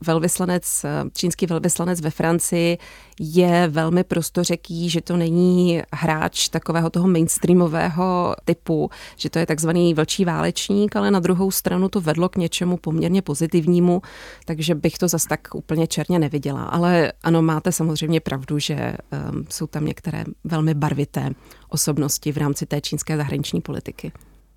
velvyslanec, 0.00 0.86
čínský 1.12 1.46
velvyslanec 1.46 2.00
ve 2.00 2.10
Francii 2.10 2.78
je 3.20 3.68
velmi 3.68 4.04
prostořeký, 4.04 4.90
že 4.90 5.00
to 5.00 5.16
není 5.16 5.82
hráč 5.92 6.48
takového 6.48 6.90
toho 6.90 7.08
mainstreamového 7.08 8.36
typu, 8.44 8.90
že 9.16 9.30
to 9.30 9.38
je 9.38 9.46
takzvaný 9.46 9.94
vlčí 9.94 10.24
válečník, 10.24 10.96
ale 10.96 11.10
na 11.10 11.20
druhou 11.20 11.50
stranu 11.50 11.88
to 11.88 12.00
vedlo 12.00 12.28
k 12.28 12.36
něčemu 12.36 12.76
poměrně 12.76 13.22
pozitivnímu, 13.22 14.02
takže 14.44 14.74
bych 14.74 14.98
to 14.98 15.08
zas 15.08 15.26
tak 15.26 15.40
úplně 15.54 15.86
černě 15.86 16.18
neviděla. 16.18 16.64
Ale 16.64 17.12
ano, 17.22 17.42
máte 17.42 17.72
samozřejmě 17.72 18.20
pravdu, 18.20 18.58
že 18.58 18.96
um, 19.30 19.46
jsou 19.50 19.66
tam 19.66 19.84
některé 19.84 20.24
velmi 20.44 20.74
barvité 20.74 21.30
osobnosti 21.68 22.32
v 22.32 22.36
rámci 22.36 22.66
té 22.66 22.80
čínské 22.80 23.16
zahraniční 23.16 23.60
politiky. 23.60 24.12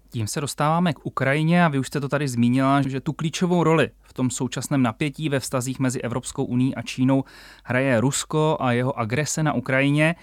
Tím 0.09 0.27
se 0.27 0.41
dostáváme 0.41 0.93
k 0.93 1.05
Ukrajině 1.05 1.65
a 1.65 1.67
vy 1.67 1.79
už 1.79 1.87
jste 1.87 1.99
to 1.99 2.09
tady 2.09 2.27
zmínila, 2.27 2.81
že 2.81 3.01
tu 3.01 3.13
klíčovou 3.13 3.63
roli 3.63 3.89
v 4.01 4.13
tom 4.13 4.29
současném 4.29 4.81
napětí 4.81 5.29
ve 5.29 5.39
vztazích 5.39 5.79
mezi 5.79 6.01
Evropskou 6.01 6.45
uní 6.45 6.75
a 6.75 6.81
Čínou 6.81 7.23
hraje 7.63 8.01
Rusko 8.01 8.57
a 8.59 8.71
jeho 8.71 8.99
agrese 8.99 9.43
na 9.43 9.53
Ukrajině. 9.53 10.15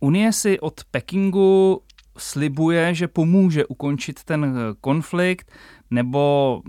Unie 0.00 0.32
si 0.32 0.60
od 0.60 0.80
Pekingu 0.90 1.82
slibuje, 2.18 2.94
že 2.94 3.08
pomůže 3.08 3.66
ukončit 3.66 4.24
ten 4.24 4.56
konflikt, 4.80 5.52
nebo 5.90 6.62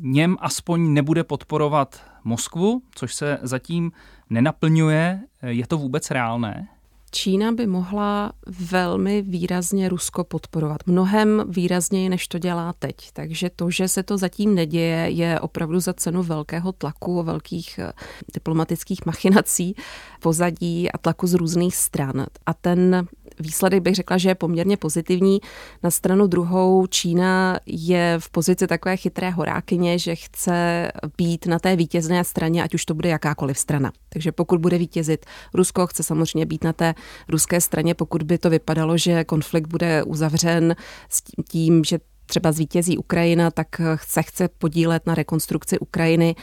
v 0.00 0.04
něm 0.04 0.36
aspoň 0.40 0.92
nebude 0.92 1.24
podporovat 1.24 2.02
Moskvu, 2.24 2.82
což 2.94 3.14
se 3.14 3.38
zatím 3.42 3.92
nenaplňuje. 4.30 5.20
Je 5.42 5.66
to 5.66 5.78
vůbec 5.78 6.10
reálné? 6.10 6.68
Čína 7.16 7.52
by 7.52 7.66
mohla 7.66 8.32
velmi 8.46 9.22
výrazně 9.22 9.88
Rusko 9.88 10.24
podporovat. 10.24 10.78
Mnohem 10.86 11.44
výrazněji, 11.48 12.08
než 12.08 12.28
to 12.28 12.38
dělá 12.38 12.72
teď. 12.78 12.96
Takže 13.12 13.50
to, 13.56 13.70
že 13.70 13.88
se 13.88 14.02
to 14.02 14.18
zatím 14.18 14.54
neděje, 14.54 15.10
je 15.10 15.40
opravdu 15.40 15.80
za 15.80 15.92
cenu 15.92 16.22
velkého 16.22 16.72
tlaku, 16.72 17.22
velkých 17.22 17.78
eh, 17.78 17.92
diplomatických 18.34 19.06
machinací, 19.06 19.76
pozadí 20.20 20.92
a 20.92 20.98
tlaku 20.98 21.26
z 21.26 21.34
různých 21.34 21.76
stran. 21.76 22.26
A 22.46 22.54
ten 22.54 23.06
výsledek 23.40 23.82
bych 23.82 23.94
řekla, 23.94 24.18
že 24.18 24.28
je 24.28 24.34
poměrně 24.34 24.76
pozitivní. 24.76 25.40
Na 25.82 25.90
stranu 25.90 26.26
druhou 26.26 26.86
Čína 26.86 27.58
je 27.66 28.16
v 28.18 28.30
pozici 28.30 28.66
takové 28.66 28.96
chytré 28.96 29.30
horákyně, 29.30 29.98
že 29.98 30.14
chce 30.14 30.88
být 31.16 31.46
na 31.46 31.58
té 31.58 31.76
vítězné 31.76 32.24
straně, 32.24 32.62
ať 32.62 32.74
už 32.74 32.84
to 32.84 32.94
bude 32.94 33.08
jakákoliv 33.08 33.58
strana. 33.58 33.92
Takže 34.08 34.32
pokud 34.32 34.60
bude 34.60 34.78
vítězit 34.78 35.26
Rusko, 35.54 35.86
chce 35.86 36.02
samozřejmě 36.02 36.46
být 36.46 36.64
na 36.64 36.72
té 36.72 36.94
ruské 37.28 37.60
straně, 37.60 37.94
pokud 37.94 38.22
by 38.22 38.38
to 38.38 38.50
vypadalo, 38.50 38.98
že 38.98 39.24
konflikt 39.24 39.66
bude 39.66 40.02
uzavřen 40.02 40.76
s 41.08 41.22
tím, 41.48 41.84
že 41.84 41.98
třeba 42.26 42.52
zvítězí 42.52 42.98
Ukrajina, 42.98 43.50
tak 43.50 43.80
se 43.96 44.22
chce 44.22 44.48
podílet 44.48 45.06
na 45.06 45.14
rekonstrukci 45.14 45.78
Ukrajiny 45.78 46.34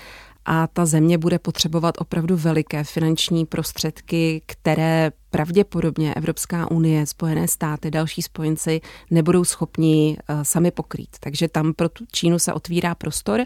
a 0.45 0.67
ta 0.67 0.85
země 0.85 1.17
bude 1.17 1.39
potřebovat 1.39 1.95
opravdu 1.97 2.37
veliké 2.37 2.83
finanční 2.83 3.45
prostředky, 3.45 4.41
které 4.45 5.11
pravděpodobně 5.31 6.13
Evropská 6.13 6.71
unie, 6.71 7.05
Spojené 7.05 7.47
státy, 7.47 7.91
další 7.91 8.21
spojenci 8.21 8.81
nebudou 9.11 9.43
schopni 9.43 10.17
eh, 10.27 10.45
sami 10.45 10.71
pokrýt. 10.71 11.09
Takže 11.19 11.47
tam 11.47 11.73
pro 11.73 11.89
tu 11.89 12.05
Čínu 12.11 12.39
se 12.39 12.53
otvírá 12.53 12.95
prostor 12.95 13.45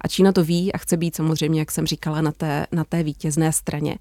a 0.00 0.08
Čína 0.08 0.32
to 0.32 0.44
ví 0.44 0.72
a 0.72 0.78
chce 0.78 0.96
být 0.96 1.16
samozřejmě, 1.16 1.60
jak 1.60 1.70
jsem 1.70 1.86
říkala, 1.86 2.20
na 2.20 2.32
té, 2.32 2.66
na 2.72 2.84
té 2.84 3.02
vítězné 3.02 3.52
straně. 3.52 3.98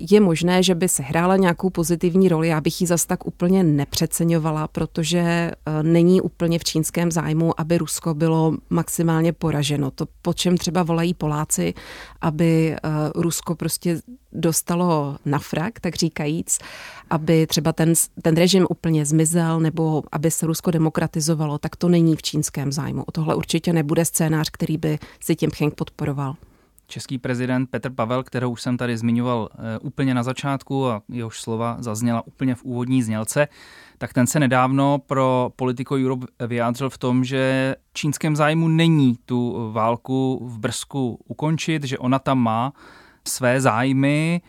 Je 0.00 0.20
možné, 0.20 0.62
že 0.62 0.74
by 0.74 0.88
se 0.88 1.02
hrála 1.02 1.36
nějakou 1.36 1.70
pozitivní 1.70 2.28
roli, 2.28 2.48
já 2.48 2.60
bych 2.60 2.80
ji 2.80 2.86
zas 2.86 3.06
tak 3.06 3.26
úplně 3.26 3.64
nepřeceňovala, 3.64 4.68
protože 4.68 5.20
eh, 5.20 5.82
není 5.82 6.20
úplně 6.20 6.58
v 6.58 6.64
čínském 6.64 7.12
zájmu, 7.12 7.60
aby 7.60 7.78
Rusko 7.78 8.14
bylo 8.14 8.56
maximálně 8.70 9.32
poraženo. 9.32 9.90
To, 9.90 10.06
po 10.22 10.34
čem 10.34 10.58
třeba 10.58 10.82
volají 10.82 11.14
Poláci, 11.14 11.74
aby 12.20 12.72
eh, 12.72 12.78
Rusko 13.14 13.54
prostě 13.54 14.00
dostalo 14.32 15.16
na 15.24 15.38
frak, 15.38 15.80
tak 15.80 15.94
říkajíc, 15.94 16.58
aby 17.10 17.46
třeba 17.46 17.72
ten, 17.72 17.92
ten 18.22 18.36
režim 18.36 18.66
úplně 18.70 19.06
zmizel 19.06 19.60
nebo 19.60 20.02
aby 20.12 20.30
se 20.30 20.46
Rusko 20.46 20.70
demokratizovalo, 20.70 21.58
tak 21.58 21.76
to 21.76 21.88
není 21.88 22.16
v 22.16 22.22
čínském 22.22 22.72
zájmu. 22.72 23.02
O 23.02 23.12
tohle 23.12 23.34
určitě 23.34 23.72
nebude 23.72 24.04
scénář, 24.04 24.50
který 24.50 24.78
by 24.78 24.98
si 25.20 25.36
tím 25.36 25.50
Pcheng 25.50 25.74
podporoval. 25.74 26.34
Český 26.86 27.18
prezident 27.18 27.66
Petr 27.66 27.90
Pavel, 27.90 28.22
kterou 28.22 28.50
už 28.50 28.62
jsem 28.62 28.76
tady 28.76 28.96
zmiňoval 28.96 29.48
eh, 29.52 29.78
úplně 29.78 30.14
na 30.14 30.22
začátku 30.22 30.88
a 30.88 31.02
jehož 31.08 31.40
slova 31.40 31.76
zazněla 31.80 32.26
úplně 32.26 32.54
v 32.54 32.64
úvodní 32.64 33.02
znělce, 33.02 33.48
tak 33.98 34.12
ten 34.12 34.26
se 34.26 34.40
nedávno 34.40 34.98
pro 35.06 35.50
Politico 35.56 35.94
Europe 35.94 36.26
vyjádřil 36.46 36.90
v 36.90 36.98
tom, 36.98 37.24
že 37.24 37.74
čínském 37.92 38.36
zájmu 38.36 38.68
není 38.68 39.18
tu 39.24 39.70
válku 39.72 40.40
v 40.48 40.58
Brzku 40.58 41.20
ukončit, 41.28 41.84
že 41.84 41.98
ona 41.98 42.18
tam 42.18 42.38
má 42.38 42.72
své 43.28 43.60
zájmy, 43.60 44.40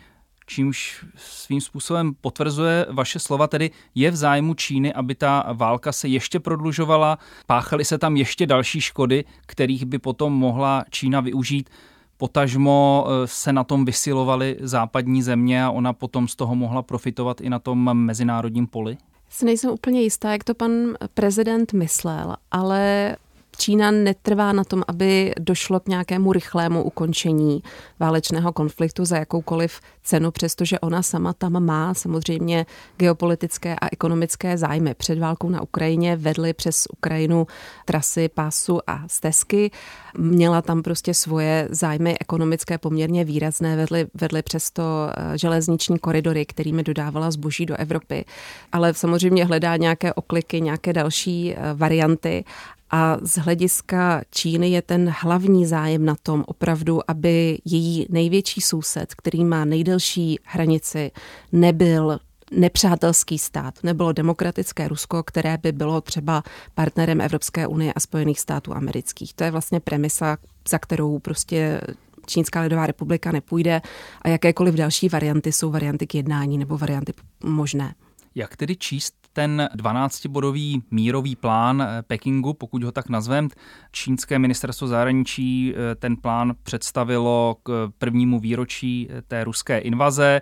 čímž 0.46 1.06
svým 1.16 1.62
způsobem 1.62 2.14
potvrzuje 2.22 2.86
vaše 2.92 3.20
slova, 3.20 3.48
tedy 3.48 3.72
je 3.96 4.12
v 4.12 4.16
zájmu 4.16 4.54
Číny, 4.54 4.94
aby 4.94 5.16
ta 5.16 5.46
válka 5.54 5.92
se 5.92 6.08
ještě 6.08 6.40
prodlužovala, 6.40 7.18
páchaly 7.46 7.86
se 7.86 7.98
tam 7.98 8.18
ještě 8.18 8.48
další 8.48 8.82
škody, 8.82 9.26
kterých 9.46 9.86
by 9.86 10.00
potom 10.00 10.34
mohla 10.34 10.86
Čína 10.90 11.20
využít 11.20 11.70
Potažmo 12.18 13.06
eh, 13.08 13.28
se 13.28 13.54
na 13.54 13.64
tom 13.64 13.86
vysilovaly 13.86 14.58
západní 14.60 15.24
země 15.24 15.66
a 15.66 15.72
ona 15.72 15.94
potom 15.94 16.28
z 16.28 16.36
toho 16.36 16.56
mohla 16.56 16.82
profitovat 16.82 17.42
i 17.42 17.50
na 17.50 17.60
tom 17.60 17.94
mezinárodním 17.94 18.68
poli? 18.68 18.98
Si 19.30 19.46
nejsem 19.46 19.72
úplně 19.72 20.02
jistá, 20.02 20.32
jak 20.32 20.44
to 20.44 20.56
pan 20.56 20.72
prezident 21.14 21.74
myslel, 21.74 22.36
ale 22.52 23.16
Čína 23.58 23.92
netrvá 23.92 24.52
na 24.52 24.64
tom, 24.64 24.84
aby 24.88 25.34
došlo 25.40 25.80
k 25.80 25.88
nějakému 25.88 26.34
rychlému 26.34 26.84
ukončení 26.84 27.64
válečného 28.00 28.54
konfliktu 28.54 29.06
za 29.06 29.18
jakoukoliv 29.18 29.80
cenu, 30.04 30.32
přestože 30.32 30.80
ona 30.80 31.02
sama 31.02 31.34
tam 31.34 31.66
má 31.66 31.94
samozřejmě 31.94 32.66
geopolitické 32.98 33.76
a 33.76 33.88
ekonomické 33.92 34.58
zájmy. 34.58 34.94
Před 34.94 35.20
válkou 35.20 35.50
na 35.50 35.62
Ukrajině 35.62 36.16
vedly 36.16 36.54
přes 36.54 36.88
Ukrajinu 36.98 37.48
trasy 37.86 38.30
pásu 38.30 38.80
a 38.88 39.04
stezky. 39.08 39.72
Měla 40.18 40.62
tam 40.62 40.84
prostě 40.84 41.14
svoje 41.14 41.68
zájmy 41.72 42.16
ekonomické 42.20 42.78
poměrně 42.78 43.24
výrazné, 43.24 43.76
vedly, 43.76 44.08
vedly 44.14 44.42
přesto 44.42 44.84
eh, 45.10 45.38
železniční 45.38 46.00
koridory, 46.00 46.46
kterými 46.46 46.84
dodávala 46.84 47.32
zboží 47.32 47.66
do 47.66 47.76
Evropy. 47.76 48.26
Ale 48.72 48.94
samozřejmě 48.94 49.46
hledá 49.46 49.78
nějaké 49.78 50.14
okliky, 50.14 50.62
nějaké 50.62 50.94
další 50.94 51.54
eh, 51.54 51.74
varianty 51.74 52.44
a 52.92 53.18
z 53.22 53.38
hlediska 53.38 54.22
Číny 54.32 54.70
je 54.70 54.82
ten 54.82 55.14
hlavní 55.20 55.66
zájem 55.66 56.06
na 56.06 56.16
tom 56.24 56.44
opravdu, 56.48 57.12
aby 57.12 57.60
její 57.66 58.06
největší 58.10 58.62
soused, 58.62 59.16
který 59.16 59.46
má 59.46 59.66
nejdelší 59.66 60.40
hranici, 60.44 61.12
nebyl 61.52 62.20
nepřátelský 62.52 63.40
stát, 63.40 63.84
nebylo 63.84 64.12
demokratické 64.12 64.88
Rusko, 64.88 65.24
které 65.24 65.58
by 65.58 65.72
bylo 65.72 66.02
třeba 66.02 66.44
partnerem 66.74 67.22
Evropské 67.22 67.68
unie 67.68 67.94
a 67.94 68.00
Spojených 68.00 68.40
států 68.40 68.74
amerických. 68.74 69.34
To 69.34 69.44
je 69.44 69.52
vlastně 69.52 69.80
premisa, 69.80 70.38
za 70.70 70.80
kterou 70.80 71.20
prostě 71.20 71.82
Čínská 72.26 72.62
lidová 72.62 72.88
republika 72.88 73.32
nepůjde 73.32 73.82
a 74.22 74.30
jakékoliv 74.30 74.76
další 74.76 75.10
varianty 75.10 75.52
jsou 75.52 75.72
varianty 75.72 76.08
k 76.08 76.16
jednání 76.16 76.58
nebo 76.58 76.78
varianty 76.78 77.14
možné. 77.44 77.96
Jak 78.36 78.58
tedy 78.58 78.76
číst 78.76 79.25
ten 79.36 79.70
12-bodový 79.76 80.82
mírový 80.92 81.36
plán 81.36 81.82
eh, 81.82 82.04
Pekingu, 82.08 82.54
pokud 82.54 82.84
ho 82.84 82.92
tak 82.92 83.10
nazvem. 83.10 83.50
Čínské 83.92 84.40
ministerstvo 84.40 84.88
zahraničí 84.88 85.74
eh, 85.76 85.96
ten 85.96 86.16
plán 86.18 86.54
představilo 86.64 87.56
k 87.64 87.92
prvnímu 87.98 88.40
výročí 88.40 89.08
eh, 89.10 89.22
té 89.22 89.44
ruské 89.44 89.78
invaze 89.78 90.42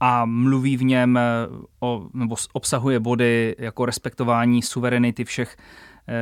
a 0.00 0.24
mluví 0.24 0.76
v 0.76 0.84
něm 0.84 1.18
o, 1.80 2.08
nebo 2.14 2.36
obsahuje 2.52 3.00
body 3.00 3.56
jako 3.58 3.84
respektování 3.86 4.62
suverenity 4.62 5.24
všech 5.24 5.56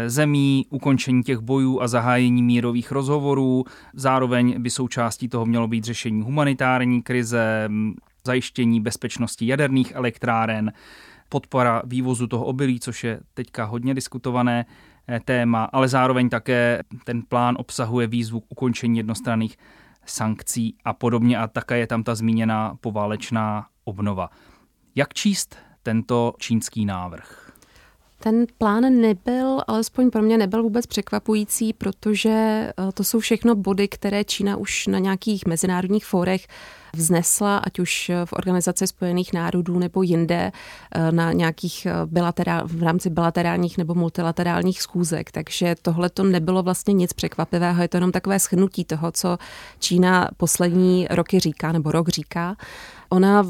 zemí, 0.06 0.66
ukončení 0.70 1.22
těch 1.22 1.38
bojů 1.38 1.80
a 1.80 1.88
zahájení 1.88 2.42
mírových 2.42 2.92
rozhovorů. 2.92 3.64
Zároveň 3.94 4.62
by 4.62 4.70
součástí 4.70 5.28
toho 5.28 5.46
mělo 5.46 5.68
být 5.68 5.84
řešení 5.84 6.22
humanitární 6.22 7.02
krize, 7.02 7.68
zajištění 8.24 8.80
bezpečnosti 8.80 9.46
jaderných 9.46 9.92
elektráren, 9.94 10.72
podpora 11.28 11.82
vývozu 11.84 12.26
toho 12.26 12.44
obilí, 12.44 12.80
což 12.80 13.04
je 13.04 13.20
teďka 13.34 13.64
hodně 13.64 13.94
diskutované 13.94 14.66
eh, 15.08 15.20
téma, 15.24 15.64
ale 15.64 15.88
zároveň 15.88 16.28
také 16.28 16.82
ten 17.04 17.22
plán 17.22 17.56
obsahuje 17.58 18.06
výzvu 18.06 18.40
k 18.40 18.46
ukončení 18.48 18.96
jednostranných 18.96 19.56
sankcí 20.06 20.76
a 20.84 20.92
podobně 20.92 21.38
a 21.38 21.48
také 21.48 21.78
je 21.78 21.86
tam 21.86 22.02
ta 22.02 22.14
zmíněná 22.14 22.74
poválečná 22.80 23.66
obnova. 23.84 24.30
Jak 24.94 25.14
číst 25.14 25.56
tento 25.82 26.34
čínský 26.38 26.86
návrh? 26.86 27.47
Ten 28.20 28.46
plán 28.58 29.00
nebyl, 29.00 29.60
alespoň 29.66 30.10
pro 30.10 30.22
mě 30.22 30.38
nebyl 30.38 30.62
vůbec 30.62 30.86
překvapující, 30.86 31.72
protože 31.72 32.30
eh, 32.30 32.72
to 32.94 33.04
jsou 33.04 33.20
všechno 33.20 33.54
body, 33.54 33.88
které 33.88 34.24
Čína 34.24 34.56
už 34.56 34.86
na 34.86 34.98
nějakých 34.98 35.46
mezinárodních 35.46 36.06
fórech 36.06 36.46
vznesla, 36.92 37.58
ať 37.58 37.78
už 37.78 38.10
v 38.24 38.32
Organizaci 38.32 38.86
spojených 38.86 39.32
národů 39.32 39.78
nebo 39.78 40.02
jinde 40.02 40.52
eh, 40.94 41.12
na 41.12 41.32
nějakých 41.32 41.86
eh, 41.86 41.92
bilaterál, 42.06 42.62
v 42.64 42.82
rámci 42.82 43.10
bilaterálních 43.10 43.78
nebo 43.78 43.94
multilaterálních 43.94 44.82
schůzek. 44.82 45.30
Takže 45.30 45.74
tohle 45.82 46.10
to 46.10 46.22
nebylo 46.24 46.62
vlastně 46.62 46.94
nic 46.94 47.12
překvapivého, 47.12 47.82
je 47.82 47.88
to 47.88 47.96
jenom 47.96 48.12
takové 48.12 48.38
schnutí 48.38 48.84
toho, 48.84 49.12
co 49.12 49.38
Čína 49.78 50.28
poslední 50.36 51.06
roky 51.10 51.40
říká 51.40 51.72
nebo 51.72 51.92
rok 51.92 52.08
říká. 52.08 52.56
Ona 53.08 53.46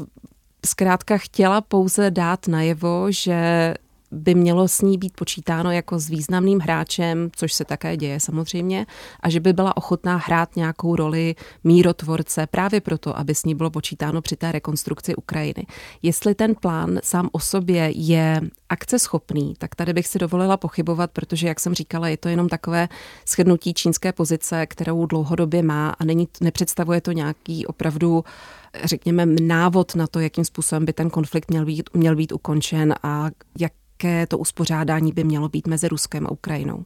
zkrátka 0.65 1.17
chtěla 1.17 1.61
pouze 1.61 2.11
dát 2.11 2.47
najevo, 2.47 3.11
že 3.11 3.73
by 4.11 4.35
mělo 4.35 4.67
s 4.67 4.81
ní 4.81 4.97
být 4.97 5.13
počítáno 5.13 5.71
jako 5.71 5.99
s 5.99 6.09
významným 6.09 6.59
hráčem, 6.59 7.29
což 7.35 7.53
se 7.53 7.65
také 7.65 7.97
děje 7.97 8.19
samozřejmě, 8.19 8.85
a 9.19 9.29
že 9.29 9.39
by 9.39 9.53
byla 9.53 9.77
ochotná 9.77 10.17
hrát 10.17 10.55
nějakou 10.55 10.95
roli 10.95 11.35
mírotvorce 11.63 12.47
právě 12.47 12.81
proto, 12.81 13.17
aby 13.17 13.35
s 13.35 13.45
ní 13.45 13.55
bylo 13.55 13.69
počítáno 13.69 14.21
při 14.21 14.35
té 14.35 14.51
rekonstrukci 14.51 15.15
Ukrajiny. 15.15 15.65
Jestli 16.01 16.35
ten 16.35 16.55
plán 16.55 16.99
sám 17.03 17.29
o 17.31 17.39
sobě 17.39 17.91
je 17.95 18.41
akceschopný, 18.69 19.53
tak 19.57 19.75
tady 19.75 19.93
bych 19.93 20.07
si 20.07 20.19
dovolila 20.19 20.57
pochybovat, 20.57 21.11
protože, 21.11 21.47
jak 21.47 21.59
jsem 21.59 21.73
říkala, 21.73 22.07
je 22.07 22.17
to 22.17 22.29
jenom 22.29 22.49
takové 22.49 22.89
shrnutí 23.27 23.73
čínské 23.73 24.13
pozice, 24.13 24.65
kterou 24.65 25.05
dlouhodobě 25.05 25.63
má 25.63 25.89
a 25.89 26.05
není, 26.05 26.27
nepředstavuje 26.41 27.01
to 27.01 27.11
nějaký 27.11 27.65
opravdu 27.67 28.23
řekněme, 28.83 29.25
návod 29.25 29.95
na 29.95 30.07
to, 30.07 30.19
jakým 30.19 30.45
způsobem 30.45 30.85
by 30.85 30.93
ten 30.93 31.09
konflikt 31.09 31.49
měl 31.49 31.65
být, 31.65 31.89
měl 31.93 32.15
být 32.15 32.31
ukončen 32.31 32.95
a 33.03 33.29
jak 33.59 33.71
jaké 34.03 34.27
to 34.27 34.37
uspořádání 34.37 35.11
by 35.11 35.23
mělo 35.23 35.49
být 35.49 35.67
mezi 35.67 35.87
Ruskem 35.87 36.27
a 36.27 36.31
Ukrajinou. 36.31 36.85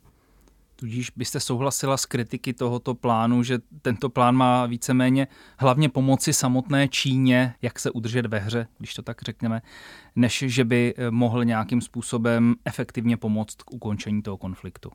Tudíž 0.75 1.09
byste 1.15 1.39
souhlasila 1.39 1.97
s 1.97 2.05
kritiky 2.05 2.53
tohoto 2.53 2.95
plánu, 2.95 3.43
že 3.43 3.59
tento 3.81 4.09
plán 4.09 4.35
má 4.35 4.65
víceméně 4.65 5.27
hlavně 5.57 5.89
pomoci 5.89 6.33
samotné 6.33 6.87
Číně, 6.87 7.55
jak 7.61 7.79
se 7.79 7.91
udržet 7.91 8.25
ve 8.25 8.39
hře, 8.39 8.67
když 8.77 8.93
to 8.93 9.01
tak 9.01 9.21
řekneme, 9.21 9.61
než 10.15 10.43
že 10.47 10.65
by 10.65 10.93
mohl 11.09 11.45
nějakým 11.45 11.81
způsobem 11.81 12.55
efektivně 12.65 13.17
pomoct 13.17 13.55
k 13.55 13.73
ukončení 13.73 14.21
toho 14.21 14.37
konfliktu 14.37 14.91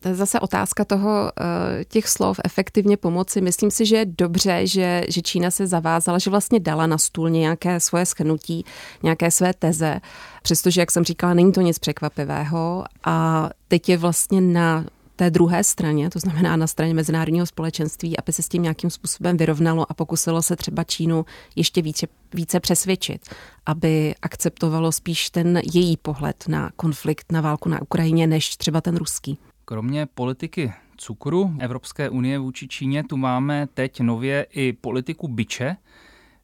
to 0.00 0.08
je 0.08 0.14
zase 0.14 0.40
otázka 0.40 0.84
toho, 0.84 1.32
eh, 1.40 1.84
těch 1.84 2.08
slov 2.08 2.40
efektivně 2.44 2.96
pomoci. 2.96 3.40
Myslím 3.40 3.70
si, 3.70 3.86
že 3.86 3.96
je 3.96 4.06
dobře, 4.06 4.66
že, 4.66 5.02
že 5.08 5.22
Čína 5.22 5.50
se 5.50 5.66
zavázala, 5.66 6.18
že 6.18 6.30
vlastně 6.30 6.60
dala 6.60 6.86
na 6.86 6.98
stůl 6.98 7.30
nějaké 7.30 7.80
svoje 7.80 8.06
schnutí, 8.06 8.64
nějaké 9.02 9.30
své 9.30 9.54
teze, 9.54 10.00
přestože, 10.42 10.80
jak 10.80 10.90
jsem 10.90 11.04
říkala, 11.04 11.34
není 11.34 11.52
to 11.52 11.60
nic 11.60 11.78
překvapivého 11.78 12.84
a 13.04 13.48
teď 13.68 13.88
je 13.88 13.96
vlastně 13.96 14.40
na 14.40 14.84
té 15.16 15.30
druhé 15.30 15.64
straně, 15.64 16.10
to 16.10 16.18
znamená 16.18 16.56
na 16.56 16.66
straně 16.66 16.94
mezinárodního 16.94 17.46
společenství, 17.46 18.18
aby 18.18 18.32
se 18.32 18.42
s 18.42 18.48
tím 18.48 18.62
nějakým 18.62 18.90
způsobem 18.90 19.36
vyrovnalo 19.36 19.90
a 19.90 19.94
pokusilo 19.94 20.42
se 20.42 20.56
třeba 20.56 20.84
Čínu 20.84 21.24
ještě 21.56 21.82
více, 21.82 22.06
více 22.34 22.60
přesvědčit, 22.60 23.28
aby 23.66 24.14
akceptovalo 24.22 24.92
spíš 24.92 25.30
ten 25.30 25.60
její 25.72 25.96
pohled 25.96 26.44
na 26.48 26.70
konflikt, 26.76 27.32
na 27.32 27.40
válku 27.40 27.68
na 27.68 27.82
Ukrajině, 27.82 28.26
než 28.26 28.56
třeba 28.56 28.80
ten 28.80 28.96
ruský. 28.96 29.38
Kromě 29.68 30.06
politiky 30.06 30.72
cukru 30.96 31.54
Evropské 31.58 32.10
unie 32.10 32.38
vůči 32.38 32.68
Číně 32.68 33.04
tu 33.04 33.16
máme 33.16 33.66
teď 33.74 34.00
nově 34.00 34.46
i 34.50 34.72
politiku 34.72 35.28
byče. 35.28 35.76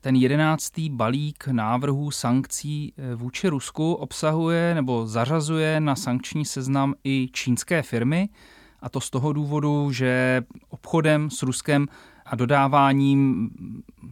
Ten 0.01 0.17
jedenáctý 0.17 0.91
balík 0.91 1.47
návrhů 1.47 2.11
sankcí 2.11 2.93
eh, 2.97 3.15
vůči 3.15 3.49
Rusku 3.49 3.95
obsahuje 3.95 4.75
nebo 4.75 5.07
zařazuje 5.07 5.81
na 5.81 5.97
sankční 5.97 6.45
seznam 6.45 6.95
i 7.05 7.29
čínské 7.33 7.83
firmy, 7.83 8.29
a 8.81 8.89
to 8.89 9.01
z 9.01 9.11
toho 9.11 9.33
důvodu, 9.33 9.93
že 9.93 10.43
obchodem 10.69 11.31
s 11.31 11.43
Ruskem 11.43 11.87
a 12.27 12.37
dodáváním 12.37 13.51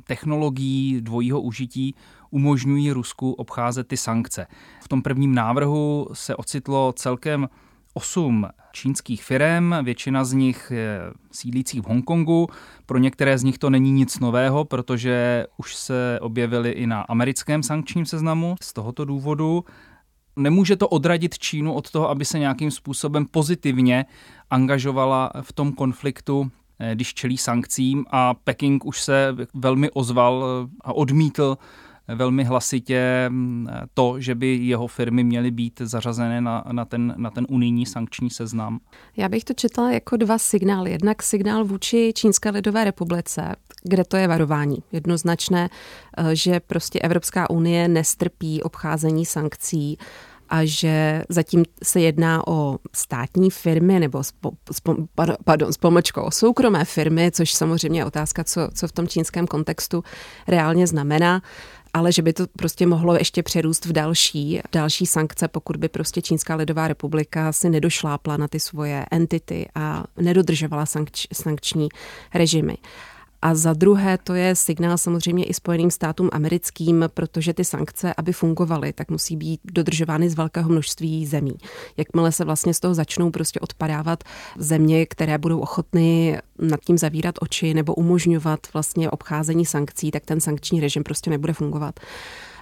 technologií 0.06 1.00
dvojího 1.00 1.40
užití 1.40 1.94
umožňují 2.30 2.92
Rusku 2.92 3.32
obcházet 3.32 3.88
ty 3.88 3.96
sankce. 3.96 4.46
V 4.82 4.88
tom 4.88 5.02
prvním 5.02 5.34
návrhu 5.34 6.08
se 6.12 6.36
ocitlo 6.36 6.92
celkem 6.96 7.48
osm 7.94 8.46
čínských 8.72 9.24
firm, 9.24 9.74
většina 9.82 10.24
z 10.24 10.32
nich 10.32 10.72
je 10.74 11.00
sídlících 11.32 11.80
v 11.82 11.86
Hongkongu. 11.86 12.46
Pro 12.86 12.98
některé 12.98 13.38
z 13.38 13.42
nich 13.42 13.58
to 13.58 13.70
není 13.70 13.92
nic 13.92 14.20
nového, 14.20 14.64
protože 14.64 15.46
už 15.56 15.76
se 15.76 16.18
objevily 16.22 16.70
i 16.70 16.86
na 16.86 17.02
americkém 17.02 17.62
sankčním 17.62 18.06
seznamu. 18.06 18.56
Z 18.62 18.72
tohoto 18.72 19.04
důvodu 19.04 19.64
nemůže 20.36 20.76
to 20.76 20.88
odradit 20.88 21.38
Čínu 21.38 21.74
od 21.74 21.90
toho, 21.90 22.10
aby 22.10 22.24
se 22.24 22.38
nějakým 22.38 22.70
způsobem 22.70 23.26
pozitivně 23.26 24.04
angažovala 24.50 25.30
v 25.40 25.52
tom 25.52 25.72
konfliktu 25.72 26.50
eh, 26.78 26.94
když 26.94 27.14
čelí 27.14 27.38
sankcím 27.38 28.04
a 28.10 28.34
Peking 28.34 28.84
už 28.84 29.00
se 29.00 29.36
velmi 29.54 29.90
ozval 29.90 30.44
a 30.80 30.92
odmítl 30.92 31.58
velmi 32.14 32.44
hlasitě 32.44 33.26
mm, 33.28 33.68
to, 33.94 34.20
že 34.20 34.34
by 34.34 34.56
jeho 34.56 34.86
firmy 34.86 35.24
měly 35.24 35.50
být 35.50 35.80
zařazené 35.84 36.40
na, 36.40 36.64
na, 36.72 36.84
ten, 36.84 37.14
na 37.16 37.30
ten 37.30 37.46
unijní 37.48 37.86
sankční 37.86 38.30
seznam? 38.30 38.80
Já 39.16 39.28
bych 39.28 39.44
to 39.44 39.54
četla 39.54 39.92
jako 39.92 40.16
dva 40.16 40.38
signály. 40.38 40.90
Jednak 40.90 41.22
signál 41.22 41.64
vůči 41.64 42.12
Čínské 42.14 42.50
lidové 42.50 42.84
republice, 42.84 43.56
kde 43.82 44.04
to 44.04 44.16
je 44.16 44.28
varování. 44.28 44.78
Jednoznačné, 44.92 45.68
eh, 46.18 46.36
že 46.36 46.60
prostě 46.60 46.98
Evropská 46.98 47.50
unie 47.50 47.88
nestrpí 47.88 48.62
obcházení 48.62 49.26
sankcí 49.26 49.98
a 50.50 50.64
že 50.64 51.22
zatím 51.28 51.64
se 51.82 52.00
jedná 52.00 52.48
o 52.48 52.78
státní 52.94 53.50
firmy 53.50 54.00
nebo 54.00 54.24
spo, 54.24 54.50
spo, 54.72 54.94
pardon, 55.44 55.72
s 55.72 55.76
pomočkou 55.76 56.22
o 56.22 56.30
soukromé 56.30 56.84
firmy, 56.84 57.30
což 57.30 57.52
samozřejmě 57.52 58.00
je 58.00 58.04
otázka, 58.04 58.44
co, 58.44 58.68
co 58.74 58.88
v 58.88 58.92
tom 58.92 59.08
čínském 59.08 59.46
kontextu 59.46 60.04
reálně 60.48 60.86
znamená 60.86 61.42
ale 61.94 62.12
že 62.12 62.22
by 62.22 62.32
to 62.32 62.46
prostě 62.46 62.86
mohlo 62.86 63.14
ještě 63.14 63.42
přerůst 63.42 63.84
v 63.84 63.92
další, 63.92 64.60
další 64.72 65.06
sankce, 65.06 65.48
pokud 65.48 65.76
by 65.76 65.88
prostě 65.88 66.22
Čínská 66.22 66.54
lidová 66.54 66.88
republika 66.88 67.52
si 67.52 67.70
nedošlápla 67.70 68.36
na 68.36 68.48
ty 68.48 68.60
svoje 68.60 69.06
entity 69.10 69.68
a 69.74 70.04
nedodržovala 70.16 70.86
sankč, 70.86 71.26
sankční 71.32 71.88
režimy. 72.34 72.76
A 73.42 73.54
za 73.54 73.72
druhé 73.72 74.18
to 74.18 74.34
je 74.34 74.56
signál 74.56 74.98
samozřejmě 74.98 75.44
i 75.44 75.54
Spojeným 75.54 75.90
státům 75.90 76.28
americkým, 76.32 77.04
protože 77.14 77.54
ty 77.54 77.64
sankce, 77.64 78.14
aby 78.16 78.32
fungovaly, 78.32 78.92
tak 78.92 79.10
musí 79.10 79.36
být 79.36 79.60
dodržovány 79.64 80.30
z 80.30 80.34
velkého 80.34 80.70
množství 80.70 81.26
zemí. 81.26 81.54
Jakmile 81.96 82.32
se 82.32 82.44
vlastně 82.44 82.74
z 82.74 82.80
toho 82.80 82.94
začnou 82.94 83.30
prostě 83.30 83.60
odpadávat 83.60 84.24
země, 84.58 85.06
které 85.06 85.38
budou 85.38 85.60
ochotny 85.60 86.38
nad 86.58 86.80
tím 86.80 86.98
zavírat 86.98 87.34
oči 87.40 87.74
nebo 87.74 87.94
umožňovat 87.94 88.60
vlastně 88.72 89.10
obcházení 89.10 89.66
sankcí, 89.66 90.10
tak 90.10 90.24
ten 90.26 90.40
sankční 90.40 90.80
režim 90.80 91.02
prostě 91.02 91.30
nebude 91.30 91.52
fungovat. 91.52 92.00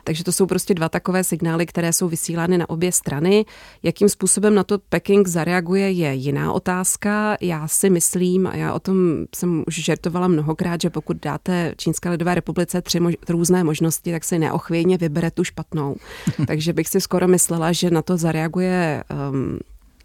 Takže 0.09 0.25
to 0.25 0.33
jsou 0.33 0.47
prostě 0.47 0.75
dva 0.75 0.89
takové 0.89 1.25
signály, 1.25 1.67
které 1.67 1.93
jsou 1.93 2.09
vysílány 2.09 2.59
na 2.59 2.71
obě 2.71 2.93
strany. 2.93 3.45
Jakým 3.83 4.09
způsobem 4.09 4.55
na 4.55 4.65
to 4.65 4.79
Peking 4.79 5.29
zareaguje, 5.29 5.91
je 5.91 6.15
jiná 6.15 6.53
otázka. 6.53 7.37
Já 7.41 7.69
si 7.69 7.91
myslím, 7.91 8.47
a 8.47 8.57
já 8.57 8.73
o 8.73 8.79
tom 8.79 8.97
jsem 9.37 9.65
už 9.67 9.75
žertovala 9.75 10.29
mnohokrát, 10.29 10.81
že 10.81 10.91
pokud 10.91 11.17
dáte 11.23 11.75
Čínské 11.77 12.11
lidové 12.11 12.35
republice 12.35 12.83
tři 12.83 13.01
mož- 13.01 13.17
různé 13.29 13.65
možnosti, 13.65 14.13
tak 14.13 14.25
si 14.25 14.39
neochvějně 14.39 14.99
vybere 14.99 15.31
tu 15.31 15.45
špatnou. 15.45 15.97
Takže 16.47 16.73
bych 16.73 16.89
si 16.89 17.01
skoro 17.01 17.29
myslela, 17.29 17.73
že 17.73 17.91
na 17.91 18.03
to 18.03 18.17
zareaguje 18.17 19.05
um, 19.31 19.59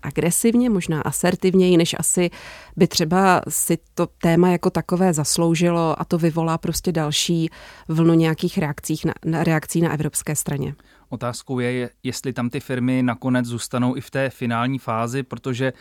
agresivně, 0.04 0.70
možná 0.70 1.02
asertivněji, 1.02 1.78
než 1.78 1.96
asi 2.00 2.30
by 2.76 2.88
třeba 2.88 3.42
si 3.50 3.78
to 3.94 4.08
téma 4.08 4.50
jako 4.50 4.70
takové 4.70 5.14
zasloužilo 5.14 6.02
a 6.02 6.06
to 6.06 6.18
vyvolá 6.18 6.58
prostě 6.58 6.92
další 6.92 7.50
vlnu 7.88 8.14
nějakých 8.14 8.58
reakcí 8.58 8.96
na, 9.06 9.14
na, 9.26 9.44
reakcí 9.44 9.82
na 9.82 9.94
evropské 9.94 10.36
straně. 10.36 10.76
Otázkou 11.10 11.60
je, 11.60 11.90
jestli 12.04 12.34
tam 12.34 12.50
ty 12.50 12.60
firmy 12.60 13.04
nakonec 13.04 13.46
zůstanou 13.46 13.96
i 13.96 14.02
v 14.02 14.12
té 14.12 14.30
finální 14.30 14.80
fázi, 14.80 15.24
protože 15.24 15.74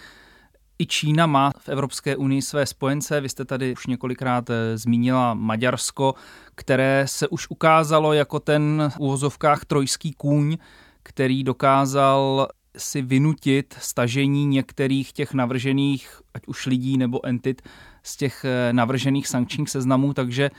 i 0.78 0.86
Čína 0.86 1.26
má 1.26 1.50
v 1.58 1.68
Evropské 1.68 2.16
unii 2.16 2.42
své 2.42 2.66
spojence. 2.66 3.20
Vy 3.20 3.28
jste 3.28 3.44
tady 3.44 3.72
už 3.72 3.86
několikrát 3.86 4.50
eh, 4.50 4.78
zmínila 4.78 5.34
Maďarsko, 5.34 6.14
které 6.54 7.04
se 7.08 7.28
už 7.28 7.46
ukázalo 7.50 8.12
jako 8.12 8.40
ten 8.40 8.92
v 8.94 8.98
úvozovkách 8.98 9.64
trojský 9.64 10.12
kůň, 10.12 10.56
který 11.02 11.44
dokázal 11.44 12.48
si 12.76 13.02
vynutit 13.02 13.76
stažení 13.78 14.46
některých 14.46 15.12
těch 15.12 15.34
navržených, 15.34 16.20
ať 16.34 16.46
už 16.46 16.66
lidí 16.66 16.96
nebo 16.96 17.26
entit, 17.26 17.62
z 18.02 18.16
těch 18.16 18.44
eh, 18.44 18.72
navržených 18.72 19.28
sankčních 19.28 19.70
seznamů, 19.70 20.14
takže 20.14 20.50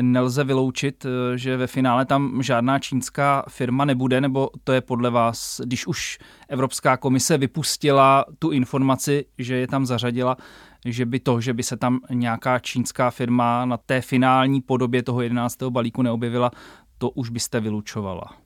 nelze 0.00 0.44
vyloučit, 0.44 1.06
eh, 1.06 1.38
že 1.38 1.56
ve 1.56 1.66
finále 1.66 2.06
tam 2.06 2.42
žádná 2.42 2.78
čínská 2.78 3.44
firma 3.48 3.84
nebude, 3.84 4.20
nebo 4.20 4.50
to 4.64 4.72
je 4.72 4.80
podle 4.80 5.10
vás, 5.10 5.60
když 5.64 5.86
už 5.86 6.18
Evropská 6.48 6.96
komise 6.96 7.38
vypustila 7.38 8.24
tu 8.38 8.50
informaci, 8.50 9.24
že 9.38 9.56
je 9.56 9.66
tam 9.66 9.86
zařadila, 9.86 10.36
že 10.84 11.06
by 11.06 11.20
to, 11.20 11.40
že 11.40 11.54
by 11.54 11.62
se 11.62 11.76
tam 11.76 12.00
nějaká 12.10 12.58
čínská 12.58 13.10
firma 13.10 13.64
na 13.64 13.76
té 13.76 14.00
finální 14.00 14.60
podobě 14.60 15.02
toho 15.02 15.22
11. 15.22 15.62
balíku 15.62 16.02
neobjevila, 16.02 16.50
to 16.98 17.10
už 17.10 17.30
byste 17.30 17.60
vylučovala. 17.60 18.41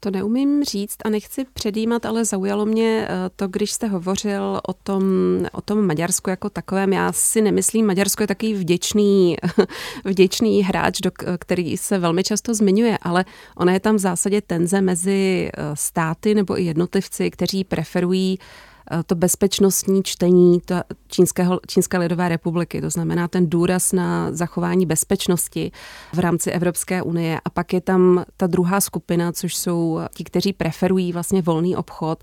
To 0.00 0.10
neumím 0.10 0.64
říct 0.64 0.96
a 1.04 1.08
nechci 1.08 1.44
předjímat, 1.52 2.06
ale 2.06 2.24
zaujalo 2.24 2.66
mě 2.66 3.06
eh, 3.08 3.30
to, 3.36 3.48
když 3.48 3.72
jste 3.72 3.86
hovořil 3.86 4.60
o 4.68 4.72
tom, 4.72 5.04
o 5.52 5.60
tom 5.60 5.86
Maďarsku 5.86 6.30
jako 6.30 6.50
takovém. 6.50 6.92
Já 6.92 7.12
si 7.12 7.42
nemyslím, 7.42 7.86
Maďarsko 7.86 8.22
je 8.22 8.26
takový 8.26 8.54
vděčný, 8.54 9.36
vděčný 10.04 10.62
hráč, 10.62 11.00
který 11.38 11.76
se 11.76 11.98
velmi 11.98 12.24
často 12.24 12.54
zmiňuje, 12.54 12.98
ale 13.02 13.24
ona 13.56 13.72
je 13.72 13.80
tam 13.80 13.96
v 13.96 13.98
zásadě 13.98 14.40
tenze 14.40 14.80
mezi 14.80 15.50
eh, 15.54 15.62
státy 15.74 16.34
nebo 16.34 16.60
i 16.60 16.64
jednotlivci, 16.64 17.30
kteří 17.30 17.64
preferují 17.64 18.38
Eh, 18.38 18.75
to 19.06 19.14
bezpečnostní 19.14 20.02
čtení 20.02 20.62
Čínského, 21.08 21.60
Čínské 21.66 21.98
lidové 21.98 22.28
republiky, 22.28 22.80
to 22.80 22.90
znamená 22.90 23.28
ten 23.28 23.50
důraz 23.50 23.92
na 23.92 24.32
zachování 24.32 24.86
bezpečnosti 24.86 25.72
v 26.12 26.18
rámci 26.18 26.50
Evropské 26.50 27.02
unie. 27.02 27.40
A 27.44 27.50
pak 27.50 27.72
je 27.72 27.80
tam 27.80 28.24
ta 28.36 28.46
druhá 28.46 28.80
skupina, 28.80 29.32
což 29.32 29.56
jsou 29.56 30.00
ti, 30.14 30.24
kteří 30.24 30.52
preferují 30.52 31.12
vlastně 31.12 31.42
volný 31.42 31.76
obchod 31.76 32.18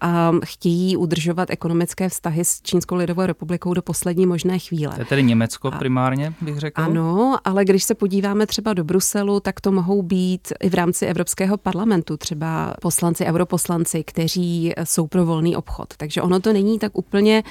a 0.00 0.32
chtějí 0.44 0.96
udržovat 0.96 1.50
ekonomické 1.50 2.08
vztahy 2.08 2.44
s 2.44 2.62
Čínskou 2.62 2.94
lidovou 2.94 3.26
republikou 3.26 3.74
do 3.74 3.82
poslední 3.82 4.26
možné 4.26 4.58
chvíle. 4.58 4.94
To 4.94 5.00
je 5.00 5.04
tedy 5.04 5.22
Německo 5.22 5.70
primárně, 5.70 6.32
bych 6.40 6.58
řekl? 6.58 6.82
Ano, 6.82 7.38
ale 7.44 7.64
když 7.64 7.84
se 7.84 7.94
podíváme 7.94 8.46
třeba 8.46 8.74
do 8.74 8.84
Bruselu, 8.84 9.40
tak 9.40 9.60
to 9.60 9.72
mohou 9.72 10.02
být 10.02 10.52
i 10.62 10.68
v 10.70 10.74
rámci 10.74 11.06
Evropského 11.06 11.56
parlamentu 11.56 12.16
třeba 12.16 12.74
poslanci, 12.80 13.24
europoslanci, 13.24 14.04
kteří 14.04 14.72
jsou 14.84 15.06
pro 15.06 15.26
volný 15.26 15.56
obchod. 15.56 15.94
Takže 15.96 16.22
ono 16.22 16.40
to 16.40 16.52
není 16.52 16.78
tak 16.78 16.98
úplně 16.98 17.42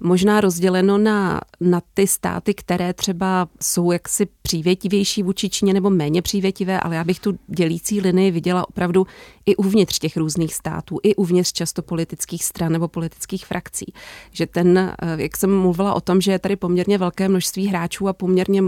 možná 0.00 0.40
rozděleno 0.40 0.98
na, 0.98 1.40
na 1.60 1.80
ty 1.94 2.06
státy, 2.06 2.54
které 2.54 2.92
třeba 2.92 3.48
jsou 3.60 3.92
jaksi 3.92 4.26
přívětivější 4.42 5.22
vůči 5.22 5.50
Číně 5.50 5.74
nebo 5.74 5.90
méně 5.90 6.22
přívětivé, 6.22 6.80
ale 6.80 6.96
já 6.96 7.04
bych 7.04 7.20
tu 7.20 7.38
dělící 7.46 8.00
linii 8.00 8.30
viděla 8.30 8.68
opravdu 8.68 9.06
i 9.46 9.56
uvnitř 9.56 9.98
těch 9.98 10.16
různých 10.16 10.54
států, 10.54 10.98
i 11.02 11.14
uvnitř 11.14 11.52
často 11.52 11.82
politických 11.92 12.44
stran 12.44 12.72
nebo 12.72 12.88
politických 12.88 13.46
frakcí. 13.46 13.92
Že 14.30 14.46
ten, 14.46 14.78
eh, 14.78 14.94
jak 15.16 15.36
jsem 15.36 15.60
mluvila 15.60 15.94
o 15.94 16.00
tom, 16.00 16.20
že 16.20 16.32
je 16.32 16.38
tady 16.38 16.56
poměrně 16.56 16.98
velké 16.98 17.28
množství 17.28 17.66
hráčů 17.68 18.08
a 18.08 18.12
poměrně 18.12 18.62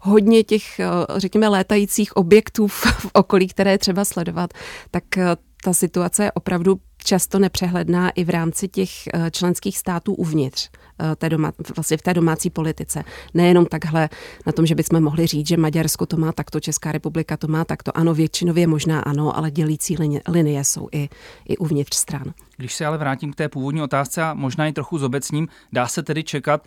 hodně 0.00 0.44
těch, 0.44 0.80
eh, 0.80 0.86
řekněme, 1.16 1.48
létajících 1.48 2.16
objektů 2.16 2.66
v 2.66 3.06
okolí, 3.12 3.48
které 3.48 3.70
je 3.70 3.78
třeba 3.78 4.04
sledovat, 4.04 4.50
tak 4.90 5.18
eh, 5.18 5.36
ta 5.64 5.72
situace 5.72 6.24
je 6.24 6.32
opravdu 6.32 6.80
často 7.04 7.38
nepřehledná 7.38 8.10
i 8.10 8.24
v 8.24 8.30
rámci 8.30 8.68
těch 8.68 8.90
členských 9.30 9.78
států 9.78 10.14
uvnitř 10.14 10.70
té 11.16 11.28
doma, 11.28 11.52
vlastně 11.76 11.96
v 11.96 12.02
té 12.02 12.14
domácí 12.14 12.50
politice. 12.50 13.04
Nejenom 13.34 13.66
takhle 13.66 14.08
na 14.46 14.52
tom, 14.52 14.66
že 14.66 14.74
bychom 14.74 15.02
mohli 15.02 15.26
říct, 15.26 15.48
že 15.48 15.56
Maďarsko 15.56 16.06
to 16.06 16.16
má 16.16 16.32
takto, 16.32 16.60
Česká 16.60 16.92
republika 16.92 17.36
to 17.36 17.48
má 17.48 17.64
takto. 17.64 17.96
Ano, 17.96 18.14
většinově 18.14 18.66
možná 18.66 19.00
ano, 19.00 19.36
ale 19.36 19.50
dělící 19.50 19.96
linie, 19.96 20.20
linie 20.28 20.64
jsou 20.64 20.88
i, 20.92 21.08
i 21.48 21.56
uvnitř 21.56 21.96
stran. 21.96 22.34
Když 22.56 22.74
se 22.74 22.86
ale 22.86 22.98
vrátím 22.98 23.32
k 23.32 23.36
té 23.36 23.48
původní 23.48 23.82
otázce 23.82 24.22
a 24.22 24.34
možná 24.34 24.66
i 24.66 24.72
trochu 24.72 24.98
zobecním, 24.98 25.48
dá 25.72 25.86
se 25.86 26.02
tedy 26.02 26.24
čekat, 26.24 26.66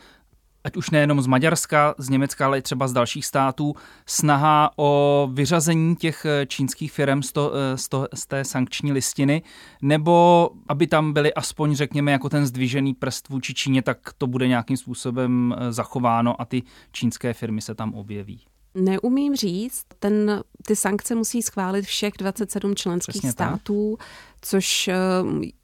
ať 0.68 0.78
už 0.78 0.90
nejenom 0.90 1.22
z 1.22 1.28
Maďarska, 1.28 1.96
z 1.98 2.10
Německa, 2.10 2.46
ale 2.46 2.58
i 2.58 2.62
třeba 2.62 2.88
z 2.88 2.94
dalších 2.94 3.26
států, 3.26 3.76
snaha 4.06 4.72
o 4.78 5.30
vyřazení 5.34 5.96
těch 5.96 6.26
eh, 6.26 6.46
čínských 6.46 6.92
firm 6.92 7.24
z, 7.24 7.32
to, 7.32 7.52
eh, 7.54 7.78
z, 7.78 7.90
to, 7.90 8.08
z 8.14 8.26
té 8.26 8.44
sankční 8.44 8.92
listiny, 8.92 9.42
nebo 9.82 10.50
aby 10.68 10.88
tam 10.88 11.14
byly 11.14 11.34
aspoň, 11.34 11.76
řekněme, 11.76 12.12
jako 12.12 12.30
ten 12.30 12.46
zdvižený 12.46 12.94
prst 12.94 13.30
vůči 13.30 13.54
Číně, 13.54 13.82
tak 13.82 13.98
to 14.18 14.28
bude 14.28 14.48
nějakým 14.48 14.78
způsobem 14.78 15.56
eh, 15.58 15.74
zachováno 15.74 16.42
a 16.42 16.46
ty 16.46 16.64
čínské 16.92 17.34
firmy 17.34 17.62
se 17.62 17.76
tam 17.76 17.94
objeví. 17.94 18.42
Neumím 18.76 19.36
říct, 19.36 19.86
ten, 20.00 20.44
ty 20.66 20.76
sankce 20.76 21.16
musí 21.16 21.42
schválit 21.42 21.86
všech 21.86 22.14
27 22.20 22.76
členských 22.76 23.14
Přesně 23.14 23.32
států. 23.32 23.98
Tak 24.00 24.08
což 24.42 24.88
eh, 24.88 24.96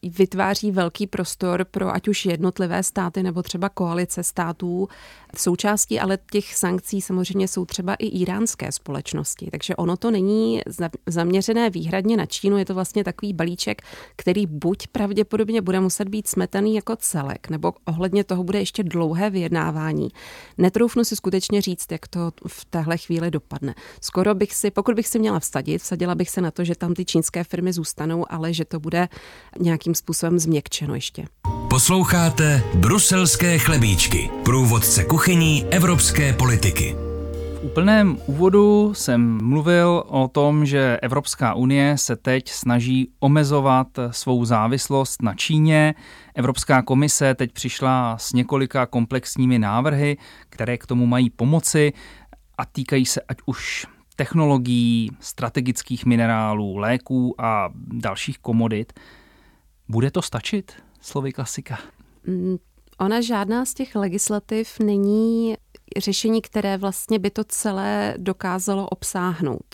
vytváří 0.04 0.72
velký 0.72 1.08
prostor 1.08 1.66
pro 1.72 1.94
ať 1.94 2.08
už 2.08 2.26
jednotlivé 2.26 2.84
státy 2.84 3.24
nebo 3.24 3.42
třeba 3.42 3.70
koalice 3.70 4.24
států. 4.24 4.88
Součástí 5.38 6.00
ale 6.00 6.18
těch 6.32 6.56
sankcí 6.56 7.02
samozřejmě 7.02 7.48
jsou 7.48 7.66
třeba 7.66 7.94
i 7.94 8.06
iránské 8.06 8.72
společnosti, 8.72 9.50
takže 9.52 9.76
ono 9.76 9.98
to 9.98 10.12
není 10.12 10.62
zaměřené 11.08 11.70
výhradně 11.70 12.18
na 12.18 12.26
Čínu, 12.26 12.58
je 12.58 12.66
to 12.66 12.74
vlastně 12.74 13.04
takový 13.04 13.34
balíček, 13.34 13.82
který 14.16 14.46
buď 14.48 14.88
pravděpodobně 14.88 15.62
bude 15.62 15.80
muset 15.80 16.10
být 16.10 16.28
smetaný 16.28 16.76
jako 16.76 16.96
celek, 16.96 17.50
nebo 17.50 17.74
ohledně 17.86 18.24
toho 18.24 18.44
bude 18.44 18.60
ještě 18.60 18.84
dlouhé 18.84 19.30
vyjednávání. 19.30 20.10
Netroufnu 20.58 21.04
si 21.04 21.16
skutečně 21.16 21.62
říct, 21.62 21.92
jak 21.92 22.08
to 22.08 22.32
v 22.48 22.66
téhle 22.66 22.98
chvíli 22.98 23.32
dopadne. 23.32 23.76
Skoro 24.02 24.36
bych 24.36 24.56
si, 24.56 24.72
pokud 24.72 24.96
bych 24.96 25.08
si 25.08 25.20
měla 25.20 25.40
vsadit, 25.40 25.82
vsadila 25.82 26.16
bych 26.16 26.30
se 26.30 26.42
na 26.42 26.52
to, 26.52 26.64
že 26.64 26.76
tam 26.76 26.94
ty 26.94 27.06
čínské 27.06 27.44
firmy 27.44 27.74
zůstanou, 27.74 28.26
ale 28.30 28.54
že 28.54 28.62
že 28.63 28.67
to 28.67 28.80
bude 28.80 29.08
nějakým 29.60 29.95
způsobem 29.95 30.39
změkčeno 30.39 30.95
ještě. 30.95 31.26
Posloucháte 31.69 32.63
Bruselské 32.76 33.58
chlebíčky, 33.58 34.30
průvodce 34.45 35.04
kuchyní 35.04 35.65
evropské 35.71 36.34
politiky. 36.34 36.95
V 37.62 37.65
úplném 37.65 38.17
úvodu 38.26 38.93
jsem 38.93 39.39
mluvil 39.43 40.04
o 40.08 40.28
tom, 40.28 40.65
že 40.65 40.99
Evropská 41.02 41.54
unie 41.54 41.97
se 41.97 42.15
teď 42.15 42.49
snaží 42.49 43.10
omezovat 43.19 43.88
svou 44.12 44.45
závislost 44.45 45.21
na 45.21 45.34
Číně. 45.34 45.95
Evropská 46.36 46.82
komise 46.82 47.36
teď 47.36 47.52
přišla 47.52 48.17
s 48.17 48.34
několika 48.34 48.86
komplexními 48.86 49.60
návrhy, 49.60 50.17
které 50.49 50.78
k 50.78 50.86
tomu 50.86 51.06
mají 51.06 51.30
pomoci 51.30 51.93
a 52.58 52.65
týkají 52.65 53.06
se 53.06 53.21
ať 53.21 53.38
už 53.45 53.88
technologií, 54.15 55.12
strategických 55.19 56.06
minerálů, 56.06 56.78
léků 56.78 57.36
a 57.41 57.69
dalších 57.76 58.39
komodit. 58.39 58.93
Bude 59.89 60.12
to 60.12 60.21
stačit? 60.21 60.71
Slovy 61.02 61.32
klasika. 61.32 61.80
Mm, 62.28 62.58
ona 62.99 63.21
žádná 63.21 63.65
z 63.65 63.73
těch 63.73 63.95
legislativ 63.95 64.80
není 64.80 65.56
řešení, 65.97 66.41
které 66.41 66.78
vlastně 66.78 67.19
by 67.19 67.30
to 67.30 67.43
celé 67.43 68.13
dokázalo 68.17 68.89
obsáhnout 68.89 69.65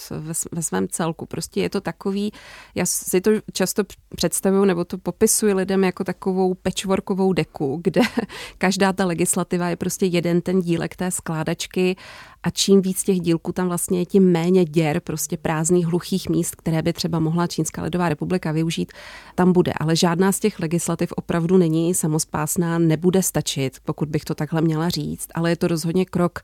ve, 0.51 0.63
svém 0.63 0.87
celku. 0.87 1.25
Prostě 1.25 1.61
je 1.61 1.69
to 1.69 1.81
takový, 1.81 2.31
já 2.75 2.85
si 2.85 3.21
to 3.21 3.31
často 3.53 3.83
představuju 4.15 4.65
nebo 4.65 4.85
to 4.85 4.97
popisuji 4.97 5.53
lidem 5.53 5.83
jako 5.83 6.03
takovou 6.03 6.53
pečvorkovou 6.53 7.33
deku, 7.33 7.79
kde 7.83 8.01
každá 8.57 8.93
ta 8.93 9.05
legislativa 9.05 9.69
je 9.69 9.75
prostě 9.75 10.05
jeden 10.05 10.41
ten 10.41 10.61
dílek 10.61 10.95
té 10.95 11.11
skládačky 11.11 11.95
a 12.43 12.49
čím 12.49 12.81
víc 12.81 13.03
těch 13.03 13.19
dílků 13.19 13.51
tam 13.51 13.67
vlastně 13.67 13.99
je, 13.99 14.05
tím 14.05 14.31
méně 14.31 14.65
děr, 14.65 14.99
prostě 14.99 15.37
prázdných 15.37 15.85
hluchých 15.85 16.29
míst, 16.29 16.55
které 16.55 16.81
by 16.81 16.93
třeba 16.93 17.19
mohla 17.19 17.47
Čínská 17.47 17.83
lidová 17.83 18.09
republika 18.09 18.51
využít, 18.51 18.93
tam 19.35 19.53
bude. 19.53 19.73
Ale 19.73 19.95
žádná 19.95 20.31
z 20.31 20.39
těch 20.39 20.59
legislativ 20.59 21.13
opravdu 21.15 21.57
není 21.57 21.93
samospásná, 21.93 22.79
nebude 22.79 23.23
stačit, 23.23 23.77
pokud 23.85 24.09
bych 24.09 24.25
to 24.25 24.35
takhle 24.35 24.61
měla 24.61 24.89
říct, 24.89 25.27
ale 25.35 25.49
je 25.49 25.55
to 25.55 25.67
rozhodně 25.67 26.05
krok 26.05 26.39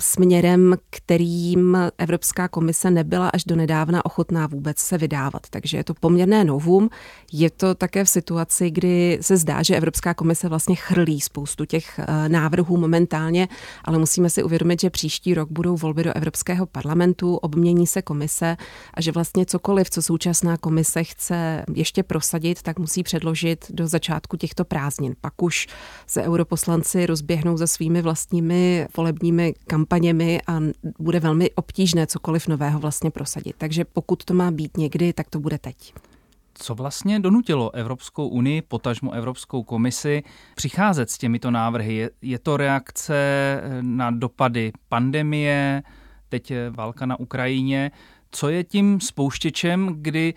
směrem, 0.00 0.76
kterým 0.90 1.78
Evropská 1.98 2.48
komise 2.48 2.90
nebyla 2.90 3.28
až 3.28 3.44
do 3.44 3.56
nedávna 3.56 4.04
ochotná 4.04 4.46
vůbec 4.46 4.78
se 4.78 4.98
vydávat. 4.98 5.42
Takže 5.50 5.76
je 5.76 5.84
to 5.84 5.94
poměrné 5.94 6.44
novum. 6.44 6.88
Je 7.32 7.50
to 7.50 7.74
také 7.74 8.04
v 8.04 8.08
situaci, 8.08 8.70
kdy 8.70 9.18
se 9.20 9.36
zdá, 9.36 9.62
že 9.62 9.76
Evropská 9.76 10.14
komise 10.14 10.48
vlastně 10.48 10.74
chrlí 10.74 11.20
spoustu 11.20 11.64
těch 11.64 11.98
eh, 11.98 12.28
návrhů 12.28 12.76
momentálně, 12.76 13.48
ale 13.84 13.98
musíme 13.98 14.30
si 14.30 14.42
uvědomit, 14.42 14.80
že 14.80 14.90
příští 14.90 15.34
rok 15.36 15.50
budou 15.50 15.76
volby 15.76 16.02
do 16.02 16.16
Evropského 16.16 16.66
parlamentu, 16.66 17.36
obmění 17.36 17.86
se 17.86 18.02
komise 18.02 18.56
a 18.94 19.00
že 19.00 19.12
vlastně 19.12 19.46
cokoliv, 19.46 19.90
co 19.90 20.02
současná 20.02 20.56
komise 20.56 21.04
chce 21.04 21.64
ještě 21.74 22.02
prosadit, 22.02 22.62
tak 22.62 22.78
musí 22.78 23.02
předložit 23.02 23.66
do 23.70 23.86
začátku 23.86 24.36
těchto 24.36 24.64
prázdnin. 24.64 25.14
Pak 25.20 25.42
už 25.42 25.66
se 26.06 26.22
europoslanci 26.22 27.06
rozběhnou 27.06 27.58
se 27.58 27.66
svými 27.66 28.02
vlastními 28.02 28.88
volebními 28.96 29.54
kampaněmi 29.66 30.40
a 30.46 30.60
bude 30.98 31.20
velmi 31.20 31.50
obtížné 31.50 32.06
cokoliv 32.06 32.48
nového 32.48 32.80
vlastně 32.80 33.10
prosadit. 33.10 33.56
Takže 33.58 33.84
pokud 33.84 34.24
to 34.24 34.34
má 34.34 34.50
být 34.50 34.76
někdy, 34.76 35.12
tak 35.12 35.30
to 35.30 35.40
bude 35.40 35.58
teď. 35.58 35.94
Co 36.58 36.74
vlastně 36.74 37.20
donutilo 37.20 37.74
Evropskou 37.74 38.28
unii, 38.28 38.62
potažmo 38.62 39.12
Evropskou 39.12 39.62
komisi, 39.62 40.22
přicházet 40.54 41.10
s 41.10 41.18
těmito 41.18 41.50
návrhy? 41.50 41.94
Je, 41.94 42.10
je 42.22 42.38
to 42.38 42.56
reakce 42.56 43.14
na 43.80 44.10
dopady 44.10 44.72
pandemie, 44.88 45.82
teď 46.28 46.52
válka 46.70 47.06
na 47.06 47.20
Ukrajině? 47.20 47.90
Co 48.30 48.48
je 48.48 48.64
tím 48.64 49.00
spouštěčem, 49.00 49.96
kdy 49.96 50.34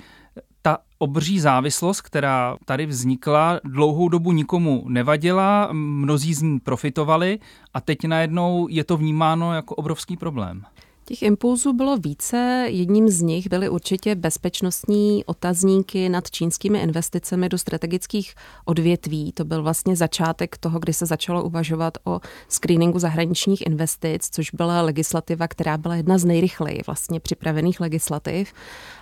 ta 0.62 0.77
obří 0.97 1.39
závislost, 1.39 2.01
která 2.01 2.58
tady 2.65 2.86
vznikla, 2.86 3.60
dlouhou 3.63 4.10
dobu 4.10 4.32
nikomu 4.32 4.86
nevadila, 4.88 5.69
mnozí 5.71 6.34
z 6.34 6.41
ní 6.41 6.60
profitovali 6.60 7.39
a 7.73 7.82
teď 7.82 8.05
najednou 8.08 8.67
je 8.69 8.84
to 8.84 8.97
vnímáno 8.97 9.53
jako 9.53 9.75
obrovský 9.75 10.17
problém. 10.17 10.63
Těch 11.09 11.21
impulzů 11.21 11.73
bylo 11.73 11.97
více. 11.97 12.65
Jedním 12.69 13.09
z 13.09 13.21
nich 13.21 13.49
byly 13.49 13.69
určitě 13.69 14.15
bezpečnostní 14.15 15.25
otazníky 15.25 16.09
nad 16.09 16.31
čínskými 16.31 16.79
investicemi 16.79 17.49
do 17.49 17.57
strategických 17.57 18.35
odvětví. 18.65 19.31
To 19.31 19.45
byl 19.45 19.63
vlastně 19.63 19.95
začátek 19.95 20.57
toho, 20.57 20.79
kdy 20.79 20.93
se 20.93 21.05
začalo 21.05 21.43
uvažovat 21.43 21.97
o 22.03 22.19
screeningu 22.49 22.99
zahraničních 22.99 23.65
investic, 23.65 24.29
což 24.31 24.51
byla 24.51 24.81
legislativa, 24.81 25.47
která 25.47 25.77
byla 25.77 25.95
jedna 25.95 26.17
z 26.17 26.25
nejrychleji 26.25 26.81
vlastně 26.85 27.19
připravených 27.19 27.79
legislativ 27.79 28.53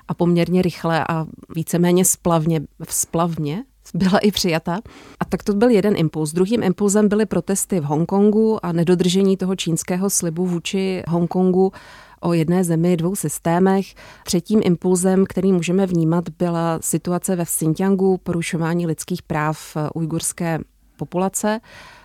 a 0.08 0.14
poměrně 0.14 0.62
rychle 0.62 1.06
a 1.10 1.26
víceméně 1.56 2.06
splavně, 2.06 2.62
splavně 2.90 3.64
byla 3.94 4.20
i 4.20 4.32
přijata. 4.32 4.80
A 5.20 5.26
tak 5.26 5.44
to 5.44 5.54
byl 5.54 5.70
jeden 5.70 5.96
impuls. 5.98 6.34
Druhým 6.34 6.64
impulzem 6.64 7.10
byly 7.10 7.26
protesty 7.26 7.80
v 7.80 7.84
Hongkongu 7.84 8.66
a 8.66 8.72
nedodržení 8.72 9.38
toho 9.38 9.56
čínského 9.56 10.10
slibu 10.10 10.46
vůči 10.46 11.04
Hongkongu 11.08 11.72
o 12.20 12.34
jedné 12.34 12.64
zemi, 12.64 12.98
dvou 12.98 13.16
systémech. 13.16 13.86
Třetím 14.26 14.62
impulzem, 14.64 15.26
který 15.30 15.52
můžeme 15.52 15.86
vnímat, 15.86 16.30
byla 16.30 16.80
situace 16.82 17.36
ve 17.36 17.46
Xinjiangu, 17.46 18.18
porušování 18.18 18.88
lidských 18.88 19.22
práv 19.22 19.78
ujgurské 19.94 20.60
populace. 20.98 21.60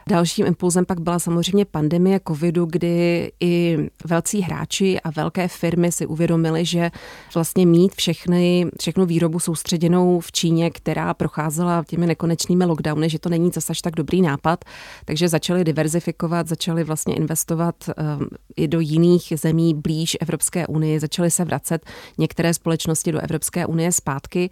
Dalším 0.09 0.47
impulzem 0.47 0.85
pak 0.85 1.01
byla 1.01 1.19
samozřejmě 1.19 1.65
pandemie 1.65 2.21
covidu, 2.29 2.67
kdy 2.67 3.33
i 3.41 3.79
velcí 4.05 4.41
hráči 4.41 5.01
a 5.01 5.11
velké 5.11 5.49
firmy 5.49 5.93
si 5.93 6.07
uvědomili, 6.07 6.65
že 6.65 6.91
vlastně 7.35 7.67
mít 7.67 7.95
všechny, 7.95 8.67
všechnu 8.81 9.07
výrobu 9.07 9.39
soustředěnou 9.39 10.21
v 10.21 10.33
Číně, 10.33 10.71
která 10.71 11.15
procházela 11.15 11.85
těmi 11.87 12.07
nekonečnými 12.07 12.65
lockdowny, 12.65 13.11
že 13.11 13.19
to 13.19 13.29
není 13.29 13.51
zase 13.55 13.71
až 13.71 13.81
tak 13.81 13.95
dobrý 13.95 14.23
nápad, 14.23 14.65
takže 15.05 15.29
začali 15.29 15.65
diverzifikovat, 15.65 16.49
začali 16.49 16.85
vlastně 16.85 17.15
investovat 17.15 17.75
um, 17.89 18.29
i 18.57 18.69
do 18.69 18.81
jiných 18.81 19.33
zemí 19.37 19.75
blíž 19.75 20.17
Evropské 20.21 20.67
unii, 20.67 21.01
začaly 21.01 21.31
se 21.31 21.45
vracet 21.45 21.87
některé 22.19 22.55
společnosti 22.55 23.13
do 23.13 23.21
Evropské 23.21 23.67
unie 23.67 23.93
zpátky 23.93 24.51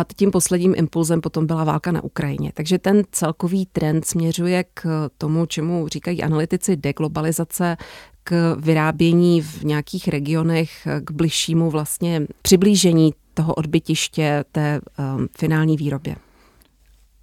a 0.00 0.04
tím 0.16 0.30
posledním 0.30 0.74
impulzem 0.76 1.20
potom 1.20 1.46
byla 1.46 1.64
válka 1.64 1.92
na 1.92 2.04
Ukrajině. 2.04 2.52
Takže 2.54 2.78
ten 2.78 3.02
celkový 3.12 3.66
trend 3.66 4.06
směřuje 4.06 4.64
k 4.74 5.10
tomu, 5.18 5.46
čemu 5.46 5.88
říkají 5.88 6.22
analytici 6.22 6.76
deglobalizace, 6.76 7.76
k 8.24 8.56
vyrábění 8.60 9.42
v 9.42 9.62
nějakých 9.62 10.08
regionech, 10.08 10.88
k 11.04 11.10
bližšímu 11.10 11.70
vlastně 11.70 12.26
přiblížení 12.42 13.14
toho 13.34 13.54
odbytiště 13.54 14.44
té 14.52 14.80
um, 14.98 15.28
finální 15.38 15.76
výrobě. 15.76 16.16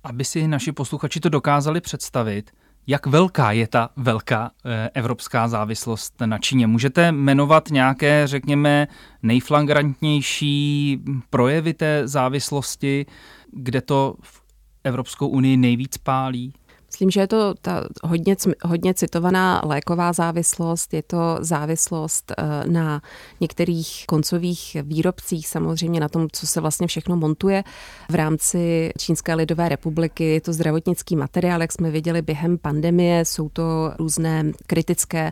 Aby 0.04 0.26
si 0.26 0.48
naši 0.48 0.72
posluchači 0.72 1.20
to 1.20 1.30
dokázali 1.30 1.82
představit, 1.82 2.52
jak 2.88 3.06
velká 3.06 3.52
je 3.52 3.68
ta 3.68 3.90
velká 3.96 4.52
eh, 4.66 4.90
evropská 4.94 5.48
závislost 5.48 6.14
na 6.26 6.38
Číně? 6.38 6.68
Můžete 6.68 7.12
jmenovat 7.12 7.70
nějaké, 7.72 8.28
řekněme, 8.28 8.88
nejflagrantnější 9.24 11.00
projevy 11.30 11.74
té 11.74 12.08
závislosti, 12.08 13.06
kde 13.52 13.82
to 13.82 14.16
v 14.22 14.42
Evropskou 14.84 15.28
unii 15.28 15.58
nejvíc 15.58 15.98
pálí? 15.98 16.54
Myslím, 16.94 17.10
že 17.10 17.20
je 17.20 17.28
to 17.28 17.54
ta 17.62 17.84
hodně, 18.04 18.36
hodně 18.64 18.94
citovaná 18.94 19.62
léková 19.66 20.14
závislost, 20.14 20.94
je 20.94 21.04
to 21.04 21.38
závislost 21.40 22.32
eh, 22.38 22.44
na 22.68 23.02
některých 23.40 24.04
koncových 24.08 24.78
výrobcích, 24.84 25.48
samozřejmě 25.48 26.00
na 26.00 26.10
tom, 26.10 26.28
co 26.32 26.48
se 26.48 26.62
vlastně 26.62 26.88
všechno 26.88 27.18
montuje 27.18 27.64
v 28.10 28.16
rámci 28.16 28.92
Čínské 28.98 29.36
lidové 29.36 29.70
republiky. 29.70 30.24
Je 30.24 30.42
to 30.42 30.54
zdravotnický 30.54 31.16
materiál, 31.16 31.62
jak 31.62 31.72
jsme 31.72 31.92
viděli 31.92 32.22
během 32.22 32.58
pandemie, 32.58 33.26
jsou 33.26 33.50
to 33.50 33.94
různé 34.00 34.44
kritické 34.68 35.32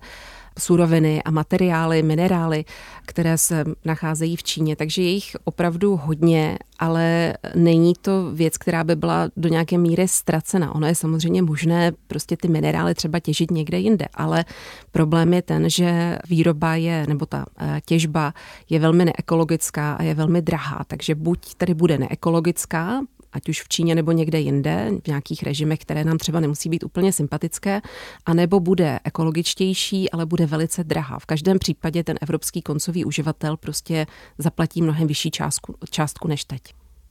suroviny 0.59 1.23
a 1.23 1.31
materiály, 1.31 2.03
minerály, 2.03 2.65
které 3.05 3.37
se 3.37 3.65
nacházejí 3.85 4.35
v 4.35 4.43
Číně. 4.43 4.75
Takže 4.75 5.01
je 5.01 5.09
jich 5.09 5.35
opravdu 5.43 5.95
hodně, 6.03 6.57
ale 6.79 7.33
není 7.55 7.93
to 8.01 8.31
věc, 8.33 8.57
která 8.57 8.83
by 8.83 8.95
byla 8.95 9.29
do 9.37 9.49
nějaké 9.49 9.77
míry 9.77 10.07
ztracena. 10.07 10.75
Ono 10.75 10.87
je 10.87 10.95
samozřejmě 10.95 11.41
možné 11.41 11.91
prostě 12.07 12.37
ty 12.37 12.47
minerály 12.47 12.95
třeba 12.95 13.19
těžit 13.19 13.51
někde 13.51 13.79
jinde, 13.79 14.05
ale 14.13 14.45
problém 14.91 15.33
je 15.33 15.41
ten, 15.41 15.69
že 15.69 16.17
výroba 16.29 16.75
je, 16.75 17.05
nebo 17.07 17.25
ta 17.25 17.45
eh, 17.59 17.81
těžba 17.85 18.33
je 18.69 18.79
velmi 18.79 19.05
neekologická 19.05 19.93
a 19.93 20.03
je 20.03 20.13
velmi 20.13 20.41
drahá. 20.41 20.83
Takže 20.87 21.15
buď 21.15 21.55
tady 21.55 21.73
bude 21.73 21.97
neekologická, 21.97 23.01
ať 23.33 23.49
už 23.49 23.61
v 23.61 23.69
Číně 23.69 23.95
nebo 23.95 24.11
někde 24.11 24.39
jinde, 24.39 24.91
v 25.03 25.07
nějakých 25.07 25.43
režimech, 25.43 25.79
které 25.79 26.03
nám 26.03 26.17
třeba 26.17 26.39
nemusí 26.39 26.69
být 26.69 26.83
úplně 26.83 27.13
sympatické, 27.13 27.81
anebo 28.25 28.59
bude 28.59 28.99
ekologičtější, 29.03 30.11
ale 30.11 30.25
bude 30.25 30.45
velice 30.45 30.83
drahá. 30.83 31.19
V 31.19 31.25
každém 31.25 31.59
případě 31.59 32.03
ten 32.03 32.17
evropský 32.21 32.61
koncový 32.61 33.05
uživatel 33.05 33.57
prostě 33.57 34.05
zaplatí 34.37 34.81
mnohem 34.81 35.07
vyšší 35.07 35.31
částku, 35.31 35.75
částku 35.89 36.27
než 36.27 36.45
teď. 36.45 36.61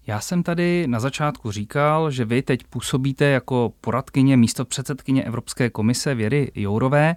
Já 0.07 0.21
jsem 0.21 0.43
tady 0.43 0.87
na 0.87 1.01
začátku 1.01 1.51
říkal, 1.51 2.11
že 2.11 2.25
vy 2.25 2.43
teď 2.43 2.65
působíte 2.71 3.25
jako 3.25 3.73
poradkyně 3.81 4.37
místo 4.37 4.65
předsedkyně 4.65 5.25
Evropské 5.25 5.71
komise 5.71 6.15
Věry 6.15 6.51
Jourové. 6.55 7.17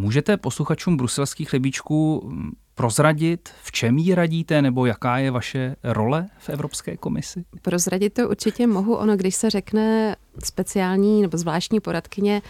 Můžete 0.00 0.36
posluchačům 0.36 0.96
bruselských 0.96 1.50
chlebíčků 1.50 2.32
prozradit, 2.74 3.48
v 3.62 3.72
čem 3.72 3.98
jí 3.98 4.14
radíte, 4.14 4.62
nebo 4.62 4.86
jaká 4.86 5.18
je 5.18 5.30
vaše 5.30 5.76
role 5.84 6.28
v 6.38 6.48
Evropské 6.48 6.96
komisi? 6.96 7.44
Prozradit 7.62 8.14
to 8.14 8.28
určitě 8.28 8.66
mohu. 8.66 8.94
Ono, 8.96 9.16
když 9.16 9.34
se 9.34 9.50
řekne 9.50 10.16
speciální 10.44 11.22
nebo 11.22 11.38
zvláštní 11.38 11.80
poradkyně 11.80 12.42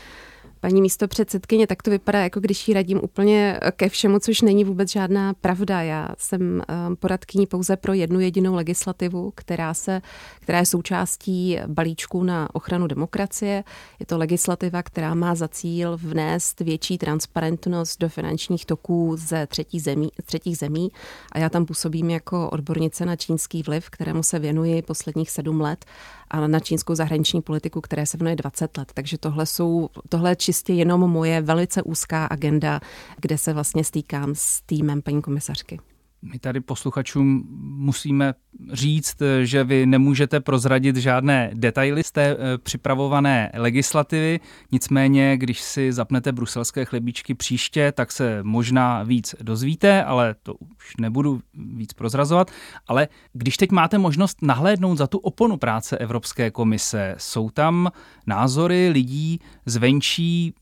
Paní 0.61 0.83
místo 0.83 1.09
předsedkyně, 1.09 1.66
tak 1.66 1.83
to 1.83 1.90
vypadá, 1.90 2.18
jako 2.23 2.40
když 2.40 2.68
jí 2.68 2.75
radím 2.75 3.01
úplně 3.03 3.61
ke 3.77 3.88
všemu, 3.88 4.18
což 4.18 4.40
není 4.40 4.64
vůbec 4.64 4.90
žádná 4.90 5.35
pravda. 5.35 5.83
Já 5.83 6.09
jsem 6.18 6.61
eh, 6.61 6.75
poradkyní 6.99 7.46
pouze 7.46 7.77
pro 7.77 7.92
jednu 7.92 8.20
jedinou 8.20 8.55
legislativu, 8.55 9.33
která, 9.35 9.75
se, 9.75 10.03
která 10.40 10.59
je 10.59 10.66
součástí 10.66 11.59
balíčku 11.66 12.23
na 12.23 12.55
ochranu 12.55 12.87
demokracie. 12.87 13.64
Je 14.01 14.07
to 14.07 14.18
legislativa, 14.18 14.83
která 14.83 15.14
má 15.14 15.35
za 15.35 15.49
cíl 15.49 15.96
vnést 16.03 16.61
větší 16.61 16.99
transparentnost 16.99 18.01
do 18.01 18.09
finančních 18.09 18.66
toků 18.66 19.16
ze 19.16 19.46
třetí 19.46 19.81
zemí, 19.81 20.09
třetích 20.25 20.59
zemí. 20.59 20.88
A 21.33 21.38
já 21.38 21.49
tam 21.49 21.66
působím 21.66 22.11
jako 22.11 22.51
odbornice 22.51 23.07
na 23.07 23.16
čínský 23.16 23.62
vliv, 23.62 23.90
kterému 23.90 24.23
se 24.23 24.38
věnuji 24.38 24.83
posledních 24.83 25.31
sedm 25.31 25.61
let 25.61 25.85
a 26.31 26.46
na 26.46 26.61
čínskou 26.61 26.94
zahraniční 26.94 27.42
politiku, 27.42 27.81
které 27.81 28.07
se 28.07 28.16
věnuje 28.16 28.37
20 28.37 28.77
let. 28.77 28.92
Takže 28.94 29.18
tohle, 29.18 29.46
jsou, 29.46 29.88
tohle 30.09 30.31
je 30.31 30.37
čistě 30.50 30.72
jenom 30.72 31.00
moje 31.00 31.40
velice 31.40 31.82
úzká 31.82 32.26
agenda, 32.26 32.80
kde 33.20 33.38
se 33.38 33.52
vlastně 33.52 33.84
stýkám 33.84 34.34
s 34.34 34.62
týmem 34.66 35.02
paní 35.02 35.22
komisařky. 35.22 35.80
My 36.22 36.38
tady 36.38 36.61
posluchačům 36.61 37.44
musíme 37.61 38.35
říct, 38.72 39.22
že 39.42 39.64
vy 39.64 39.87
nemůžete 39.87 40.40
prozradit 40.40 40.96
žádné 40.96 41.50
detaily 41.54 42.04
z 42.04 42.12
té 42.12 42.22
eh, 42.22 42.59
připravované 42.59 43.52
legislativy, 43.54 44.40
nicméně, 44.72 45.37
když 45.37 45.61
si 45.61 45.92
zapnete 45.92 46.33
bruselské 46.33 46.85
chlebíčky 46.85 47.35
příště, 47.35 47.92
tak 47.92 48.12
se 48.12 48.38
možná 48.42 49.02
víc 49.02 49.35
dozvíte, 49.42 50.04
ale 50.04 50.35
to 50.42 50.54
už 50.54 50.96
nebudu 51.00 51.40
víc 51.54 51.92
prozrazovat. 51.92 52.50
Ale 52.88 53.09
když 53.33 53.56
teď 53.56 53.70
máte 53.70 53.98
možnost 53.98 54.42
nahlédnout 54.42 54.98
za 54.98 55.06
tu 55.06 55.18
oponu 55.18 55.56
práce 55.56 55.98
Evropské 55.98 56.50
komise, 56.50 57.14
jsou 57.18 57.50
tam 57.50 57.90
názory 58.26 58.88
lidí 58.88 59.40
zvenčí 59.66 60.54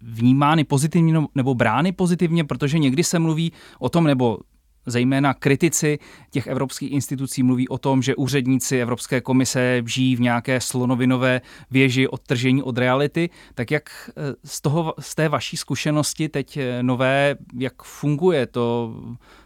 vnímány 0.00 0.64
pozitivně 0.64 1.20
nebo 1.34 1.54
brány 1.54 1.92
pozitivně, 1.92 2.44
protože 2.44 2.78
někdy 2.78 3.04
se 3.04 3.18
mluví 3.18 3.52
o 3.78 3.88
tom, 3.88 4.04
nebo 4.04 4.38
Zejména 4.86 5.34
kritici 5.34 5.98
těch 6.30 6.46
evropských 6.46 6.92
institucí 6.92 7.42
mluví 7.42 7.68
o 7.68 7.78
tom, 7.78 8.02
že 8.02 8.16
úředníci 8.16 8.80
Evropské 8.80 9.20
komise 9.20 9.82
žijí 9.86 10.16
v 10.16 10.20
nějaké 10.20 10.60
slonovinové 10.60 11.40
věži 11.70 12.08
odtržení 12.08 12.62
od 12.62 12.78
reality. 12.78 13.30
Tak 13.54 13.70
jak 13.70 14.10
eh, 14.10 14.34
z, 14.44 14.60
toho, 14.60 14.94
z 14.98 15.14
té 15.14 15.28
vaší 15.28 15.56
zkušenosti 15.56 16.28
teď 16.28 16.56
eh, 16.56 16.82
nové, 16.82 17.36
jak 17.58 17.82
funguje 17.82 18.46
to, 18.46 18.94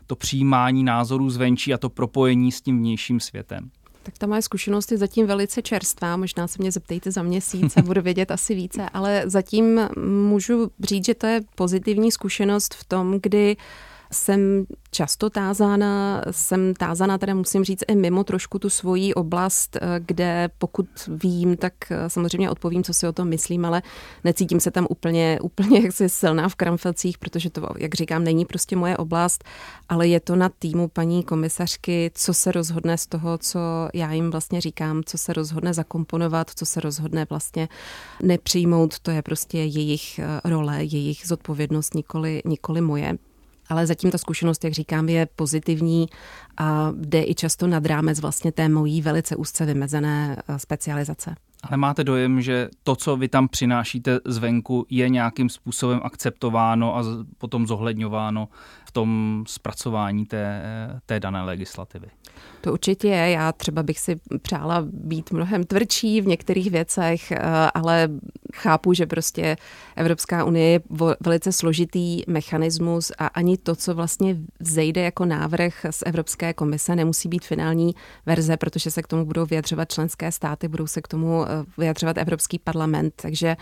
to 0.06 0.16
přijímání 0.16 0.84
názorů 0.84 1.30
zvenčí 1.30 1.74
a 1.74 1.78
to 1.78 1.90
propojení 1.90 2.52
s 2.52 2.60
tím 2.60 2.78
vnějším 2.78 3.20
světem? 3.20 3.70
Tak 4.08 4.18
ta 4.18 4.26
moje 4.26 4.42
zkušenost 4.42 4.92
je 4.92 4.98
zatím 4.98 5.26
velice 5.26 5.62
čerstvá, 5.62 6.16
možná 6.16 6.46
se 6.46 6.56
mě 6.58 6.72
zeptejte 6.72 7.10
za 7.10 7.22
měsíc 7.22 7.76
a 7.76 7.82
budu 7.84 8.02
vědět 8.02 8.30
asi 8.30 8.54
více, 8.54 8.88
ale 8.88 9.22
zatím 9.26 9.80
můžu 10.28 10.70
říct, 10.80 11.04
že 11.04 11.14
to 11.14 11.26
je 11.26 11.40
pozitivní 11.54 12.12
zkušenost 12.12 12.74
v 12.74 12.84
tom, 12.84 13.18
kdy 13.22 13.56
jsem 14.12 14.66
často 14.90 15.30
tázána, 15.30 16.22
jsem 16.30 16.74
tázána, 16.74 17.18
teda 17.18 17.34
musím 17.34 17.64
říct, 17.64 17.84
i 17.88 17.94
mimo 17.94 18.24
trošku 18.24 18.58
tu 18.58 18.70
svoji 18.70 19.14
oblast, 19.14 19.76
eh, 19.76 19.80
kde 20.06 20.48
pokud 20.58 20.86
vím, 21.08 21.56
tak 21.56 21.72
eh, 21.90 22.10
samozřejmě 22.10 22.50
odpovím, 22.50 22.84
co 22.84 22.94
si 22.94 23.06
o 23.08 23.12
tom 23.12 23.28
myslím, 23.28 23.64
ale 23.64 23.82
necítím 24.24 24.60
se 24.60 24.70
tam 24.70 24.86
úplně, 24.90 25.38
úplně 25.42 25.80
jaksi 25.80 26.08
silná 26.08 26.48
v 26.48 26.54
kramfelcích, 26.54 27.18
protože 27.18 27.50
to, 27.50 27.68
jak 27.78 27.94
říkám, 27.94 28.24
není 28.24 28.44
prostě 28.44 28.76
moje 28.76 28.96
oblast, 28.96 29.44
ale 29.88 30.08
je 30.08 30.20
to 30.20 30.36
na 30.36 30.48
týmu 30.58 30.88
paní 30.88 31.22
komisařky, 31.22 32.10
co 32.14 32.34
se 32.34 32.52
rozhodne 32.52 32.98
z 32.98 33.06
toho, 33.06 33.38
co 33.38 33.58
já 33.94 34.12
jim 34.12 34.30
vlastně 34.30 34.60
říkám, 34.60 35.02
co 35.06 35.18
se 35.18 35.32
rozhodne 35.32 35.74
zakomponovat, 35.74 36.50
co 36.54 36.66
se 36.66 36.80
rozhodne 36.80 37.26
vlastně 37.30 37.68
nepřijmout, 38.22 38.98
to 38.98 39.10
je 39.10 39.22
prostě 39.22 39.58
jejich 39.58 40.18
eh, 40.18 40.40
role, 40.44 40.84
jejich 40.84 41.26
zodpovědnost, 41.26 41.94
nikoli, 41.94 42.42
nikoli 42.44 42.80
moje 42.80 43.18
ale 43.68 43.86
zatím 43.86 44.10
ta 44.10 44.18
zkušenost, 44.18 44.64
jak 44.64 44.72
říkám, 44.72 45.08
je 45.08 45.28
pozitivní 45.36 46.06
a 46.56 46.92
jde 46.96 47.24
i 47.24 47.34
často 47.34 47.66
nad 47.66 47.86
rámec 47.86 48.20
vlastně 48.20 48.52
té 48.52 48.68
mojí 48.68 49.02
velice 49.02 49.36
úzce 49.36 49.66
vymezené 49.66 50.36
eh, 50.48 50.58
specializace. 50.58 51.34
Ale 51.62 51.76
máte 51.76 52.04
dojem, 52.04 52.40
že 52.40 52.68
to, 52.82 52.96
co 52.96 53.16
vy 53.16 53.28
tam 53.28 53.48
přinášíte 53.48 54.20
zvenku, 54.24 54.86
je 54.90 55.08
nějakým 55.08 55.48
způsobem 55.48 56.00
akceptováno 56.02 56.96
a 56.96 57.04
potom 57.38 57.66
zohledňováno 57.66 58.48
v 58.84 58.92
tom 58.92 59.44
zpracování 59.46 60.26
té, 60.26 60.62
té 61.06 61.20
dané 61.20 61.42
legislativy? 61.42 62.08
To 62.60 62.72
určitě 62.72 63.08
je. 63.08 63.30
Já 63.30 63.52
třeba 63.52 63.82
bych 63.82 63.98
si 63.98 64.20
přála 64.42 64.84
být 64.86 65.30
mnohem 65.30 65.64
tvrdší 65.64 66.20
v 66.20 66.26
některých 66.26 66.70
věcech, 66.70 67.30
eh, 67.32 67.40
ale 67.74 68.08
chápu, 68.54 68.94
že 68.94 69.06
prostě 69.06 69.56
Evropská 69.96 70.44
unie 70.44 70.68
je 70.70 70.80
velice 71.20 71.52
složitý 71.52 72.22
mechanismus 72.26 73.12
a 73.18 73.26
ani 73.26 73.56
to, 73.56 73.76
co 73.76 73.94
vlastně 73.94 74.36
vzejde 74.60 75.00
jako 75.02 75.24
návrh 75.24 75.86
z 75.90 76.02
Evropské 76.06 76.52
komise, 76.54 76.96
nemusí 76.96 77.28
být 77.28 77.44
finální 77.44 77.94
verze, 78.26 78.56
protože 78.56 78.90
se 78.90 79.02
k 79.02 79.06
tomu 79.06 79.24
budou 79.24 79.46
vyjadřovat 79.46 79.92
členské 79.92 80.32
státy, 80.32 80.68
budou 80.68 80.86
se 80.86 81.02
k 81.02 81.08
tomu 81.08 81.44
vyjadřovat 81.78 82.18
Evropský 82.18 82.58
parlament, 82.58 83.14
takže 83.16 83.56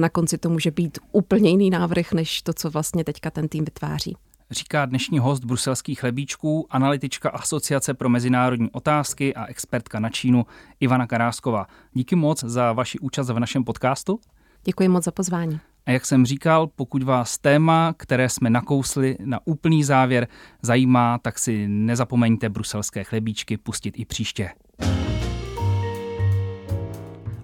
na 0.00 0.08
konci 0.08 0.38
to 0.38 0.50
může 0.50 0.70
být 0.70 0.98
úplně 1.12 1.50
jiný 1.50 1.70
návrh, 1.70 2.12
než 2.12 2.42
to, 2.42 2.52
co 2.52 2.70
vlastně 2.70 3.04
teďka 3.04 3.30
ten 3.30 3.48
tým 3.48 3.64
vytváří 3.64 4.16
říká 4.52 4.86
dnešní 4.86 5.18
host 5.18 5.44
bruselských 5.44 6.00
chlebíčků, 6.00 6.66
analytička 6.70 7.30
Asociace 7.30 7.94
pro 7.94 8.08
mezinárodní 8.08 8.70
otázky 8.70 9.34
a 9.34 9.46
expertka 9.46 10.00
na 10.00 10.10
Čínu 10.10 10.46
Ivana 10.80 11.06
Karásková. 11.06 11.66
Díky 11.92 12.16
moc 12.16 12.44
za 12.44 12.72
vaši 12.72 12.98
účast 12.98 13.28
v 13.28 13.38
našem 13.38 13.64
podcastu. 13.64 14.20
Děkuji 14.64 14.88
moc 14.88 15.04
za 15.04 15.10
pozvání. 15.10 15.60
A 15.86 15.90
jak 15.90 16.06
jsem 16.06 16.26
říkal, 16.26 16.66
pokud 16.66 17.02
vás 17.02 17.38
téma, 17.38 17.94
které 17.96 18.28
jsme 18.28 18.50
nakousli 18.50 19.16
na 19.24 19.40
úplný 19.44 19.84
závěr, 19.84 20.28
zajímá, 20.62 21.18
tak 21.18 21.38
si 21.38 21.68
nezapomeňte 21.68 22.48
bruselské 22.48 23.04
chlebíčky 23.04 23.56
pustit 23.56 23.94
i 23.98 24.04
příště. 24.04 24.50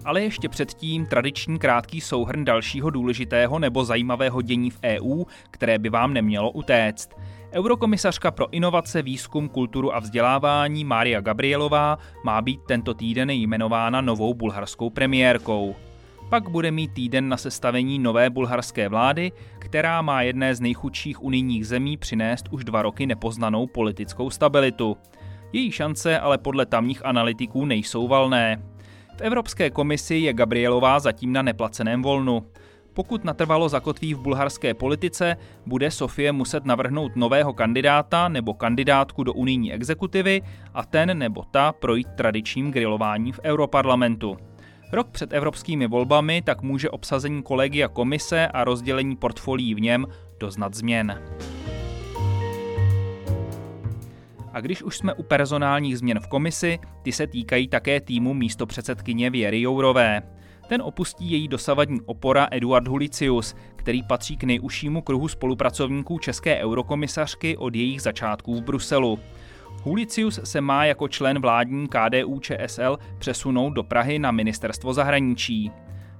Ale 0.05 0.21
ještě 0.21 0.49
předtím 0.49 1.05
tradiční 1.05 1.59
krátký 1.59 2.01
souhrn 2.01 2.45
dalšího 2.45 2.89
důležitého 2.89 3.59
nebo 3.59 3.85
zajímavého 3.85 4.41
dění 4.41 4.69
v 4.69 4.79
EU, 4.83 5.23
které 5.51 5.79
by 5.79 5.89
vám 5.89 6.13
nemělo 6.13 6.51
utéct. 6.51 7.09
Eurokomisařka 7.53 8.31
pro 8.31 8.53
inovace, 8.53 9.01
výzkum, 9.01 9.49
kulturu 9.49 9.95
a 9.95 9.99
vzdělávání 9.99 10.83
Mária 10.83 11.21
Gabrielová 11.21 11.97
má 12.23 12.41
být 12.41 12.59
tento 12.67 12.93
týden 12.93 13.29
jmenována 13.29 14.01
novou 14.01 14.33
bulharskou 14.33 14.89
premiérkou. 14.89 15.75
Pak 16.29 16.49
bude 16.49 16.71
mít 16.71 16.93
týden 16.93 17.29
na 17.29 17.37
sestavení 17.37 17.99
nové 17.99 18.29
bulharské 18.29 18.89
vlády, 18.89 19.31
která 19.59 20.01
má 20.01 20.21
jedné 20.21 20.55
z 20.55 20.61
nejchudších 20.61 21.23
unijních 21.23 21.67
zemí 21.67 21.97
přinést 21.97 22.45
už 22.51 22.63
dva 22.63 22.81
roky 22.81 23.05
nepoznanou 23.05 23.67
politickou 23.67 24.29
stabilitu. 24.29 24.97
Její 25.53 25.71
šance 25.71 26.19
ale 26.19 26.37
podle 26.37 26.65
tamních 26.65 27.05
analytiků 27.05 27.65
nejsou 27.65 28.07
valné. 28.07 28.63
V 29.19 29.21
Evropské 29.21 29.69
komisi 29.69 30.15
je 30.15 30.33
Gabrielová 30.33 30.99
zatím 30.99 31.33
na 31.33 31.41
neplaceném 31.41 32.01
volnu. 32.01 32.43
Pokud 32.93 33.23
natrvalo 33.23 33.69
zakotví 33.69 34.13
v 34.13 34.19
bulharské 34.19 34.73
politice, 34.73 35.35
bude 35.65 35.91
Sofie 35.91 36.31
muset 36.31 36.65
navrhnout 36.65 37.15
nového 37.15 37.53
kandidáta 37.53 38.27
nebo 38.27 38.53
kandidátku 38.53 39.23
do 39.23 39.33
unijní 39.33 39.73
exekutivy 39.73 40.41
a 40.73 40.85
ten 40.85 41.17
nebo 41.17 41.43
ta 41.51 41.71
projít 41.71 42.07
tradičním 42.15 42.71
grilováním 42.71 43.33
v 43.33 43.39
Europarlamentu. 43.43 44.37
Rok 44.91 45.09
před 45.09 45.33
evropskými 45.33 45.87
volbami 45.87 46.41
tak 46.41 46.61
může 46.61 46.89
obsazení 46.89 47.43
kolegia 47.43 47.87
komise 47.87 48.47
a 48.47 48.63
rozdělení 48.63 49.15
portfolií 49.15 49.75
v 49.75 49.81
něm 49.81 50.07
doznat 50.39 50.73
změn. 50.73 51.21
A 54.53 54.61
když 54.61 54.83
už 54.83 54.97
jsme 54.97 55.13
u 55.13 55.23
personálních 55.23 55.97
změn 55.97 56.19
v 56.19 56.27
komisi, 56.27 56.79
ty 57.01 57.11
se 57.11 57.27
týkají 57.27 57.67
také 57.67 58.01
týmu 58.01 58.33
místo 58.33 58.65
předsedkyně 58.65 59.29
Věry 59.29 59.61
Jourové. 59.61 60.21
Ten 60.67 60.81
opustí 60.81 61.31
její 61.31 61.47
dosavadní 61.47 62.01
opora 62.05 62.47
Eduard 62.51 62.87
Hulicius, 62.87 63.55
který 63.75 64.03
patří 64.03 64.37
k 64.37 64.43
nejužšímu 64.43 65.01
kruhu 65.01 65.27
spolupracovníků 65.27 66.19
české 66.19 66.57
eurokomisařky 66.57 67.57
od 67.57 67.75
jejich 67.75 68.01
začátků 68.01 68.55
v 68.55 68.63
Bruselu. 68.63 69.19
Hulicius 69.83 70.39
se 70.43 70.61
má 70.61 70.85
jako 70.85 71.07
člen 71.07 71.39
vládní 71.39 71.87
KDU 71.87 72.39
ČSL 72.39 72.97
přesunout 73.19 73.69
do 73.69 73.83
Prahy 73.83 74.19
na 74.19 74.31
ministerstvo 74.31 74.93
zahraničí. 74.93 75.71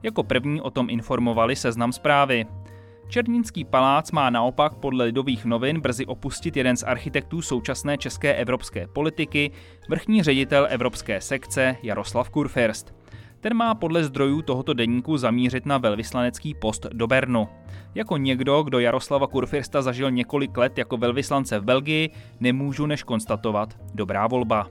Jako 0.04 0.24
první 0.24 0.62
o 0.62 0.70
tom 0.70 0.90
informovali 0.90 1.56
seznam 1.56 1.92
zprávy. 1.92 2.46
Černínský 3.10 3.66
palác 3.66 4.12
má 4.12 4.30
naopak 4.30 4.76
podle 4.76 5.06
Lidových 5.06 5.46
novin 5.46 5.82
brzy 5.82 6.06
opustit 6.06 6.58
jeden 6.58 6.78
z 6.78 6.84
architektů 6.84 7.42
současné 7.42 7.98
české 7.98 8.34
evropské 8.34 8.88
politiky, 8.88 9.52
vrchní 9.90 10.24
ředitel 10.24 10.68
evropské 10.70 11.22
sekce 11.22 11.76
Jaroslav 11.84 12.30
Kurfirst. 12.30 12.94
Ten 13.40 13.54
má 13.54 13.76
podle 13.76 14.04
zdrojů 14.04 14.42
tohoto 14.42 14.74
deníku 14.74 15.18
zamířit 15.18 15.66
na 15.66 15.78
velvyslanecký 15.78 16.54
post 16.54 16.86
do 16.94 17.08
Bernu. 17.08 17.48
Jako 17.96 18.18
někdo, 18.18 18.64
kdo 18.64 18.80
Jaroslava 18.80 19.28
Kurfirsta 19.28 19.82
zažil 19.82 20.12
několik 20.12 20.58
let 20.58 20.78
jako 20.78 20.98
velvyslance 20.98 21.60
v 21.60 21.64
Belgii, 21.64 22.10
nemůžu 22.40 22.86
než 22.86 23.04
konstatovat 23.04 23.78
dobrá 23.94 24.28
volba. 24.28 24.68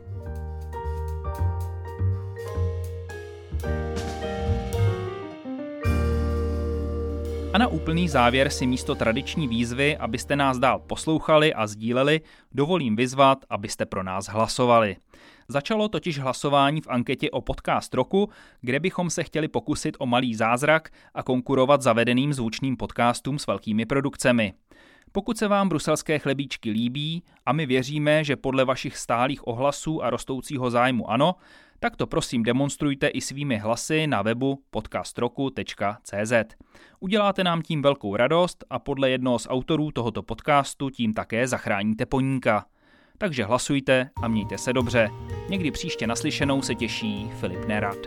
Na 7.58 7.68
úplný 7.68 8.08
závěr 8.08 8.50
si 8.50 8.66
místo 8.66 8.94
tradiční 8.94 9.48
výzvy, 9.48 9.96
abyste 9.96 10.36
nás 10.36 10.58
dál 10.58 10.78
poslouchali 10.78 11.54
a 11.54 11.66
sdíleli, 11.66 12.20
dovolím 12.52 12.96
vyzvat, 12.96 13.44
abyste 13.50 13.86
pro 13.86 14.02
nás 14.02 14.26
hlasovali. 14.26 14.96
Začalo 15.48 15.88
totiž 15.88 16.18
hlasování 16.18 16.80
v 16.80 16.88
anketě 16.88 17.30
o 17.30 17.40
podcast 17.40 17.94
roku, 17.94 18.28
kde 18.60 18.80
bychom 18.80 19.10
se 19.10 19.24
chtěli 19.24 19.48
pokusit 19.48 19.96
o 19.98 20.06
malý 20.06 20.34
zázrak 20.34 20.90
a 21.14 21.22
konkurovat 21.22 21.82
zavedeným 21.82 22.32
zvučným 22.32 22.76
podcastům 22.76 23.38
s 23.38 23.46
velkými 23.46 23.86
produkcemi. 23.86 24.52
Pokud 25.12 25.38
se 25.38 25.48
vám 25.48 25.68
bruselské 25.68 26.18
chlebíčky 26.18 26.70
líbí 26.70 27.22
a 27.46 27.52
my 27.52 27.66
věříme, 27.66 28.24
že 28.24 28.36
podle 28.36 28.64
vašich 28.64 28.96
stálých 28.96 29.48
ohlasů 29.48 30.04
a 30.04 30.10
rostoucího 30.10 30.70
zájmu 30.70 31.10
ano, 31.10 31.34
tak 31.80 31.96
to 31.96 32.06
prosím 32.06 32.42
demonstrujte 32.42 33.08
i 33.08 33.20
svými 33.20 33.56
hlasy 33.56 34.06
na 34.06 34.22
webu 34.22 34.62
podcastroku.cz. 34.70 36.32
Uděláte 37.00 37.44
nám 37.44 37.62
tím 37.62 37.82
velkou 37.82 38.16
radost 38.16 38.64
a 38.70 38.78
podle 38.78 39.10
jednoho 39.10 39.38
z 39.38 39.46
autorů 39.50 39.90
tohoto 39.90 40.22
podcastu 40.22 40.90
tím 40.90 41.14
také 41.14 41.48
zachráníte 41.48 42.06
poníka. 42.06 42.66
Takže 43.18 43.44
hlasujte 43.44 44.10
a 44.22 44.28
mějte 44.28 44.58
se 44.58 44.72
dobře. 44.72 45.08
Někdy 45.48 45.70
příště 45.70 46.06
naslyšenou 46.06 46.62
se 46.62 46.74
těší 46.74 47.30
Filip 47.40 47.68
Nerad. 47.68 47.98